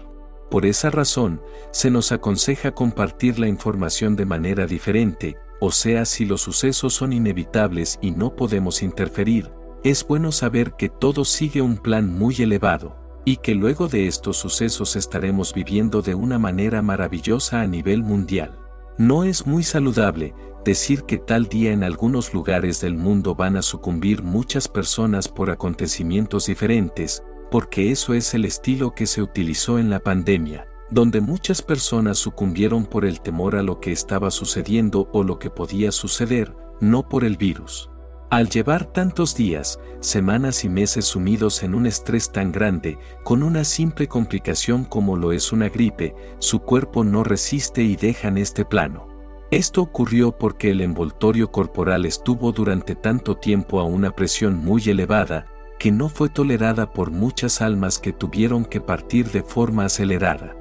Por 0.50 0.66
esa 0.66 0.90
razón, 0.90 1.42
se 1.72 1.90
nos 1.90 2.12
aconseja 2.12 2.72
compartir 2.72 3.40
la 3.40 3.48
información 3.48 4.16
de 4.16 4.26
manera 4.26 4.66
diferente, 4.66 5.38
o 5.60 5.72
sea, 5.72 6.06
si 6.06 6.26
los 6.26 6.42
sucesos 6.42 6.94
son 6.94 7.14
inevitables 7.14 7.98
y 8.02 8.12
no 8.12 8.36
podemos 8.36 8.84
interferir, 8.84 9.52
es 9.84 10.06
bueno 10.06 10.32
saber 10.32 10.74
que 10.74 10.90
todo 10.90 11.26
sigue 11.26 11.62
un 11.62 11.78
plan 11.78 12.12
muy 12.12 12.36
elevado, 12.36 12.96
y 13.26 13.38
que 13.38 13.56
luego 13.56 13.88
de 13.88 14.08
estos 14.08 14.38
sucesos 14.38 14.96
estaremos 14.96 15.54
viviendo 15.54 16.02
de 16.02 16.16
una 16.16 16.40
manera 16.40 16.82
maravillosa 16.82 17.62
a 17.62 17.68
nivel 17.68 18.04
mundial. 18.04 18.63
No 18.98 19.24
es 19.24 19.48
muy 19.48 19.64
saludable 19.64 20.36
decir 20.64 21.04
que 21.04 21.18
tal 21.18 21.48
día 21.48 21.72
en 21.72 21.84
algunos 21.84 22.34
lugares 22.34 22.80
del 22.80 22.96
mundo 22.96 23.36
van 23.36 23.58
a 23.58 23.62
sucumbir 23.62 24.24
muchas 24.24 24.68
personas 24.68 25.28
por 25.28 25.50
acontecimientos 25.50 26.46
diferentes, 26.46 27.24
porque 27.50 27.92
eso 27.92 28.14
es 28.14 28.34
el 28.34 28.46
estilo 28.46 28.94
que 28.94 29.08
se 29.08 29.22
utilizó 29.22 29.80
en 29.80 29.90
la 29.90 30.00
pandemia, 30.00 30.68
donde 30.92 31.22
muchas 31.22 31.62
personas 31.62 32.18
sucumbieron 32.20 32.86
por 32.86 33.04
el 33.06 33.20
temor 33.22 33.56
a 33.56 33.64
lo 33.64 33.80
que 33.80 33.92
estaba 33.92 34.30
sucediendo 34.32 35.10
o 35.12 35.24
lo 35.24 35.40
que 35.40 35.50
podía 35.50 35.92
suceder, 35.92 36.56
no 36.80 37.10
por 37.10 37.24
el 37.24 37.36
virus. 37.36 37.90
Al 38.34 38.50
llevar 38.50 38.86
tantos 38.86 39.36
días, 39.36 39.80
semanas 40.00 40.64
y 40.64 40.70
meses 40.70 41.06
sumidos 41.06 41.62
en 41.62 41.76
un 41.76 41.86
estrés 41.86 42.32
tan 42.32 42.52
grande, 42.52 42.98
con 43.24 43.44
una 43.44 43.64
simple 43.64 44.08
complicación 44.08 44.86
como 44.86 45.18
lo 45.18 45.34
es 45.34 45.52
una 45.52 45.70
gripe, 45.70 46.16
su 46.40 46.62
cuerpo 46.62 47.04
no 47.04 47.24
resiste 47.24 47.84
y 47.84 47.96
deja 47.96 48.30
en 48.30 48.40
este 48.40 48.66
plano. 48.66 49.08
Esto 49.52 49.84
ocurrió 49.84 50.36
porque 50.36 50.72
el 50.72 50.82
envoltorio 50.82 51.52
corporal 51.52 52.08
estuvo 52.08 52.52
durante 52.52 52.96
tanto 52.96 53.38
tiempo 53.38 53.80
a 53.80 53.84
una 53.84 54.10
presión 54.10 54.56
muy 54.56 54.82
elevada, 54.90 55.46
que 55.78 55.92
no 55.92 56.10
fue 56.10 56.30
tolerada 56.30 56.92
por 56.92 57.12
muchas 57.12 57.62
almas 57.62 58.00
que 58.00 58.14
tuvieron 58.14 58.66
que 58.66 58.82
partir 58.82 59.30
de 59.30 59.44
forma 59.44 59.86
acelerada. 59.86 60.56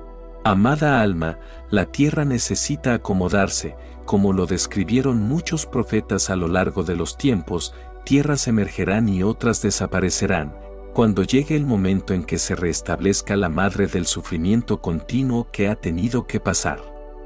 Amada 0.44 1.00
alma, 1.00 1.38
la 1.70 1.86
tierra 1.86 2.26
necesita 2.26 2.92
acomodarse, 2.92 3.76
como 4.04 4.32
lo 4.32 4.46
describieron 4.46 5.20
muchos 5.20 5.66
profetas 5.66 6.30
a 6.30 6.36
lo 6.36 6.48
largo 6.48 6.82
de 6.82 6.96
los 6.96 7.16
tiempos, 7.16 7.74
tierras 8.04 8.48
emergerán 8.48 9.08
y 9.08 9.22
otras 9.22 9.62
desaparecerán, 9.62 10.54
cuando 10.92 11.22
llegue 11.22 11.56
el 11.56 11.64
momento 11.64 12.14
en 12.14 12.24
que 12.24 12.38
se 12.38 12.54
restablezca 12.54 13.36
la 13.36 13.48
madre 13.48 13.86
del 13.86 14.06
sufrimiento 14.06 14.80
continuo 14.80 15.48
que 15.50 15.68
ha 15.68 15.76
tenido 15.76 16.26
que 16.26 16.40
pasar. 16.40 16.80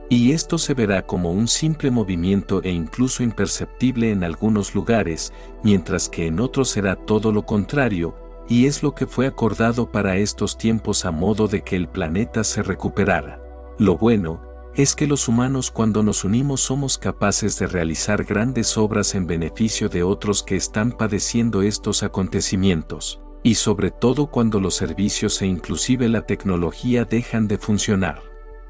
Y 0.09 0.33
esto 0.33 0.57
se 0.57 0.75
verá 0.75 1.05
como 1.05 1.33
un 1.33 1.49
simple 1.49 1.91
movimiento 1.91 2.63
e 2.63 2.71
incluso 2.71 3.25
imperceptible 3.25 4.13
en 4.13 4.23
algunos 4.23 4.75
lugares, 4.75 5.33
mientras 5.65 6.09
que 6.09 6.29
en 6.29 6.39
otros 6.39 6.69
será 6.69 6.95
todo 6.95 7.33
lo 7.33 7.45
contrario, 7.45 8.15
y 8.49 8.67
es 8.67 8.85
lo 8.85 8.95
que 8.95 9.09
fue 9.09 9.27
acordado 9.27 9.91
para 9.91 10.17
estos 10.17 10.57
tiempos 10.57 11.05
a 11.05 11.11
modo 11.11 11.49
de 11.49 11.63
que 11.63 11.75
el 11.75 11.89
planeta 11.89 12.45
se 12.45 12.63
recuperara. 12.63 13.43
Lo 13.79 13.99
bueno, 13.99 14.41
es 14.77 14.95
que 14.95 15.07
los 15.07 15.27
humanos 15.27 15.71
cuando 15.71 16.03
nos 16.03 16.25
unimos 16.25 16.61
somos 16.61 16.99
capaces 16.99 17.59
de 17.59 17.67
realizar 17.67 18.25
grandes 18.25 18.77
obras 18.77 19.15
en 19.15 19.27
beneficio 19.27 19.89
de 19.89 20.03
otros 20.03 20.43
que 20.43 20.55
están 20.55 20.93
padeciendo 20.93 21.63
estos 21.63 22.03
acontecimientos, 22.03 23.23
y 23.43 23.55
sobre 23.55 23.91
todo 23.91 24.27
cuando 24.27 24.61
los 24.61 24.75
servicios 24.75 25.41
e 25.41 25.47
inclusive 25.47 26.11
la 26.11 26.27
tecnología 26.27 27.07
dejan 27.07 27.49
de 27.49 27.57
funcionar. 27.57 28.21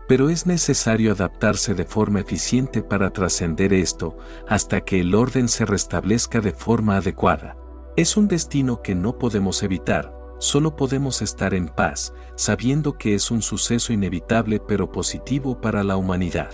Pero 0.07 0.31
es 0.31 0.47
necesario 0.47 1.11
adaptarse 1.11 1.75
de 1.75 1.85
forma 1.85 2.21
eficiente 2.21 2.83
para 2.83 3.11
trascender 3.11 3.73
esto, 3.73 4.17
hasta 4.49 4.83
que 4.83 5.01
el 5.01 5.13
orden 5.13 5.49
se 5.49 5.65
restablezca 5.65 6.41
de 6.41 6.53
forma 6.53 6.99
adecuada. 6.99 7.57
Es 7.97 8.17
un 8.17 8.29
destino 8.29 8.81
que 8.81 8.95
no 8.95 9.19
podemos 9.19 9.61
evitar, 9.65 10.16
solo 10.39 10.77
podemos 10.77 11.23
estar 11.23 11.55
en 11.55 11.69
paz, 11.69 12.13
sabiendo 12.35 12.99
que 12.99 13.15
es 13.15 13.31
un 13.31 13.43
suceso 13.43 13.93
inevitable 13.93 14.61
pero 14.61 14.91
positivo 14.91 15.61
para 15.61 15.85
la 15.85 15.97
humanidad. 15.97 16.51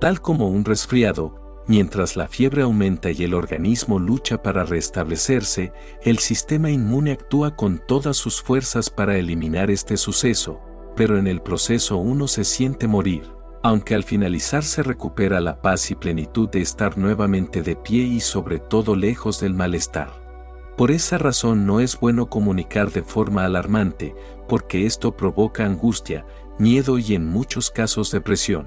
Tal 0.00 0.20
como 0.20 0.48
un 0.48 0.64
resfriado, 0.64 1.62
mientras 1.66 2.16
la 2.16 2.26
fiebre 2.26 2.62
aumenta 2.62 3.10
y 3.10 3.22
el 3.24 3.34
organismo 3.34 3.98
lucha 3.98 4.42
para 4.42 4.64
restablecerse, 4.64 5.72
el 6.02 6.18
sistema 6.18 6.70
inmune 6.70 7.12
actúa 7.12 7.54
con 7.54 7.80
todas 7.86 8.16
sus 8.16 8.42
fuerzas 8.42 8.90
para 8.90 9.16
eliminar 9.16 9.70
este 9.70 9.96
suceso, 9.96 10.60
pero 10.96 11.18
en 11.18 11.26
el 11.26 11.42
proceso 11.42 11.96
uno 11.98 12.28
se 12.28 12.44
siente 12.44 12.88
morir, 12.88 13.30
aunque 13.62 13.94
al 13.94 14.04
finalizar 14.04 14.64
se 14.64 14.82
recupera 14.82 15.40
la 15.40 15.60
paz 15.60 15.90
y 15.90 15.94
plenitud 15.94 16.48
de 16.48 16.62
estar 16.62 16.96
nuevamente 16.96 17.62
de 17.62 17.76
pie 17.76 18.02
y 18.02 18.20
sobre 18.20 18.58
todo 18.58 18.96
lejos 18.96 19.40
del 19.40 19.54
malestar. 19.54 20.29
Por 20.80 20.92
esa 20.92 21.18
razón 21.18 21.66
no 21.66 21.80
es 21.80 22.00
bueno 22.00 22.30
comunicar 22.30 22.90
de 22.90 23.02
forma 23.02 23.44
alarmante, 23.44 24.14
porque 24.48 24.86
esto 24.86 25.14
provoca 25.14 25.66
angustia, 25.66 26.24
miedo 26.58 26.98
y 26.98 27.14
en 27.14 27.26
muchos 27.26 27.70
casos 27.70 28.10
depresión. 28.10 28.66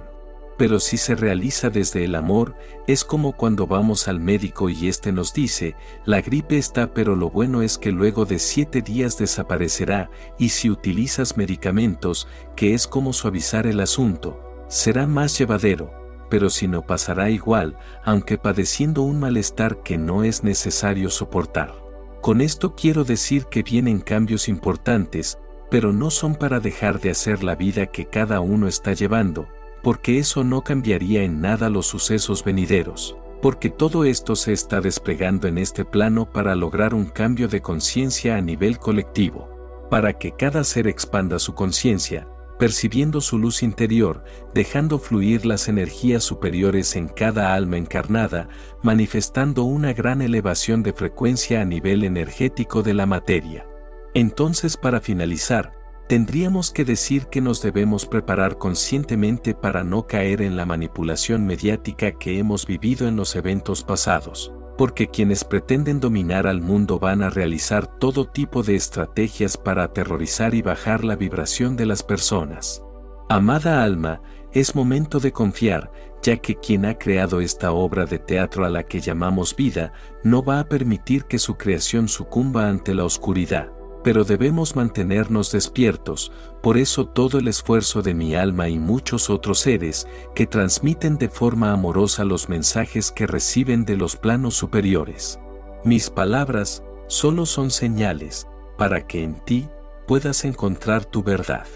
Pero 0.55 0.79
si 0.79 0.97
se 0.97 1.15
realiza 1.15 1.71
desde 1.71 2.05
el 2.05 2.13
amor, 2.13 2.53
es 2.85 3.03
como 3.03 3.31
cuando 3.31 3.65
vamos 3.65 4.07
al 4.07 4.19
médico 4.19 4.69
y 4.69 4.89
éste 4.89 5.11
nos 5.11 5.33
dice, 5.33 5.75
la 6.05 6.21
gripe 6.21 6.59
está 6.59 6.93
pero 6.93 7.15
lo 7.15 7.31
bueno 7.31 7.63
es 7.63 7.79
que 7.79 7.91
luego 7.91 8.25
de 8.25 8.37
siete 8.37 8.83
días 8.83 9.17
desaparecerá, 9.17 10.11
y 10.37 10.49
si 10.49 10.69
utilizas 10.69 11.35
medicamentos, 11.35 12.27
que 12.55 12.75
es 12.75 12.85
como 12.85 13.11
suavizar 13.11 13.65
el 13.65 13.79
asunto, 13.79 14.39
será 14.67 15.07
más 15.07 15.35
llevadero, 15.39 15.91
pero 16.29 16.51
si 16.51 16.67
no 16.67 16.83
pasará 16.83 17.31
igual, 17.31 17.75
aunque 18.05 18.37
padeciendo 18.37 19.01
un 19.01 19.19
malestar 19.19 19.81
que 19.81 19.97
no 19.97 20.23
es 20.23 20.43
necesario 20.43 21.09
soportar. 21.09 21.82
Con 22.23 22.39
esto 22.39 22.73
quiero 22.73 23.03
decir 23.03 23.47
que 23.47 23.63
vienen 23.63 23.99
cambios 23.99 24.47
importantes, 24.47 25.39
pero 25.69 25.91
no 25.91 26.09
son 26.09 26.35
para 26.35 26.61
dejar 26.61 27.01
de 27.01 27.09
hacer 27.09 27.43
la 27.43 27.55
vida 27.55 27.87
que 27.87 28.05
cada 28.05 28.39
uno 28.39 28.69
está 28.69 28.93
llevando, 28.93 29.49
porque 29.81 30.19
eso 30.19 30.45
no 30.45 30.61
cambiaría 30.61 31.23
en 31.23 31.41
nada 31.41 31.69
los 31.69 31.85
sucesos 31.85 32.45
venideros, 32.45 33.17
porque 33.41 33.69
todo 33.69 34.05
esto 34.05 34.37
se 34.37 34.53
está 34.53 34.79
desplegando 34.79 35.49
en 35.49 35.57
este 35.57 35.83
plano 35.83 36.31
para 36.31 36.55
lograr 36.55 36.93
un 36.93 37.07
cambio 37.07 37.49
de 37.49 37.61
conciencia 37.61 38.37
a 38.37 38.41
nivel 38.41 38.79
colectivo, 38.79 39.49
para 39.89 40.13
que 40.13 40.31
cada 40.31 40.63
ser 40.63 40.87
expanda 40.87 41.39
su 41.39 41.53
conciencia, 41.53 42.29
percibiendo 42.57 43.21
su 43.21 43.37
luz 43.37 43.63
interior, 43.63 44.23
dejando 44.53 44.99
fluir 44.99 45.45
las 45.45 45.67
energías 45.67 46.23
superiores 46.23 46.95
en 46.95 47.07
cada 47.07 47.53
alma 47.53 47.77
encarnada, 47.77 48.49
manifestando 48.81 49.63
una 49.63 49.93
gran 49.93 50.21
elevación 50.21 50.83
de 50.83 50.93
frecuencia 50.93 51.61
a 51.61 51.65
nivel 51.65 52.03
energético 52.03 52.83
de 52.83 52.93
la 52.93 53.05
materia. 53.05 53.67
Entonces, 54.13 54.77
para 54.77 55.01
finalizar, 55.01 55.73
tendríamos 56.07 56.71
que 56.71 56.85
decir 56.85 57.27
que 57.27 57.41
nos 57.41 57.61
debemos 57.61 58.05
preparar 58.05 58.57
conscientemente 58.57 59.55
para 59.55 59.83
no 59.83 60.07
caer 60.07 60.41
en 60.41 60.55
la 60.55 60.65
manipulación 60.65 61.45
mediática 61.45 62.11
que 62.11 62.39
hemos 62.39 62.65
vivido 62.65 63.07
en 63.07 63.15
los 63.15 63.35
eventos 63.35 63.83
pasados 63.83 64.53
porque 64.83 65.07
quienes 65.07 65.45
pretenden 65.45 66.01
dominar 66.01 66.45
al 66.45 66.59
mundo 66.59 66.99
van 66.99 67.23
a 67.23 67.29
realizar 67.29 67.87
todo 67.87 68.27
tipo 68.27 68.63
de 68.63 68.75
estrategias 68.75 69.55
para 69.55 69.85
aterrorizar 69.85 70.53
y 70.55 70.61
bajar 70.61 71.05
la 71.05 71.15
vibración 71.15 71.77
de 71.77 71.85
las 71.85 72.03
personas. 72.03 72.83
Amada 73.29 73.81
alma, 73.81 74.21
es 74.51 74.75
momento 74.75 75.21
de 75.21 75.31
confiar, 75.31 75.89
ya 76.21 76.35
que 76.35 76.55
quien 76.55 76.83
ha 76.85 76.97
creado 76.97 77.39
esta 77.39 77.71
obra 77.71 78.05
de 78.05 78.19
teatro 78.19 78.65
a 78.65 78.69
la 78.69 78.83
que 78.83 78.99
llamamos 78.99 79.55
vida, 79.55 79.93
no 80.21 80.43
va 80.43 80.59
a 80.59 80.67
permitir 80.67 81.23
que 81.27 81.39
su 81.39 81.55
creación 81.55 82.09
sucumba 82.09 82.67
ante 82.67 82.93
la 82.93 83.05
oscuridad 83.05 83.71
pero 84.03 84.23
debemos 84.25 84.75
mantenernos 84.75 85.51
despiertos, 85.51 86.31
por 86.61 86.77
eso 86.77 87.07
todo 87.07 87.39
el 87.39 87.47
esfuerzo 87.47 88.01
de 88.01 88.13
mi 88.13 88.35
alma 88.35 88.69
y 88.69 88.77
muchos 88.77 89.29
otros 89.29 89.59
seres 89.59 90.07
que 90.35 90.45
transmiten 90.45 91.17
de 91.17 91.29
forma 91.29 91.71
amorosa 91.71 92.25
los 92.25 92.49
mensajes 92.49 93.11
que 93.11 93.27
reciben 93.27 93.85
de 93.85 93.97
los 93.97 94.15
planos 94.15 94.55
superiores. 94.55 95.39
Mis 95.85 96.09
palabras 96.09 96.83
solo 97.07 97.45
son 97.45 97.71
señales 97.71 98.47
para 98.77 99.07
que 99.07 99.23
en 99.23 99.35
ti 99.45 99.67
puedas 100.07 100.43
encontrar 100.43 101.05
tu 101.05 101.23
verdad. 101.23 101.67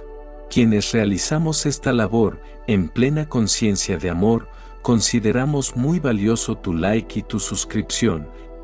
Quienes 0.50 0.92
realizamos 0.92 1.66
esta 1.66 1.94
labor 1.94 2.42
en 2.68 2.90
plena 2.90 3.28
conciencia 3.28 3.98
de 3.98 4.10
amor, 4.10 4.48
consideramos 4.82 5.76
muy 5.76 6.00
valioso 6.00 6.56
tu 6.56 6.74
like 6.74 7.20
y 7.20 7.24
tu 7.24 7.40
suscripción, 7.40 8.30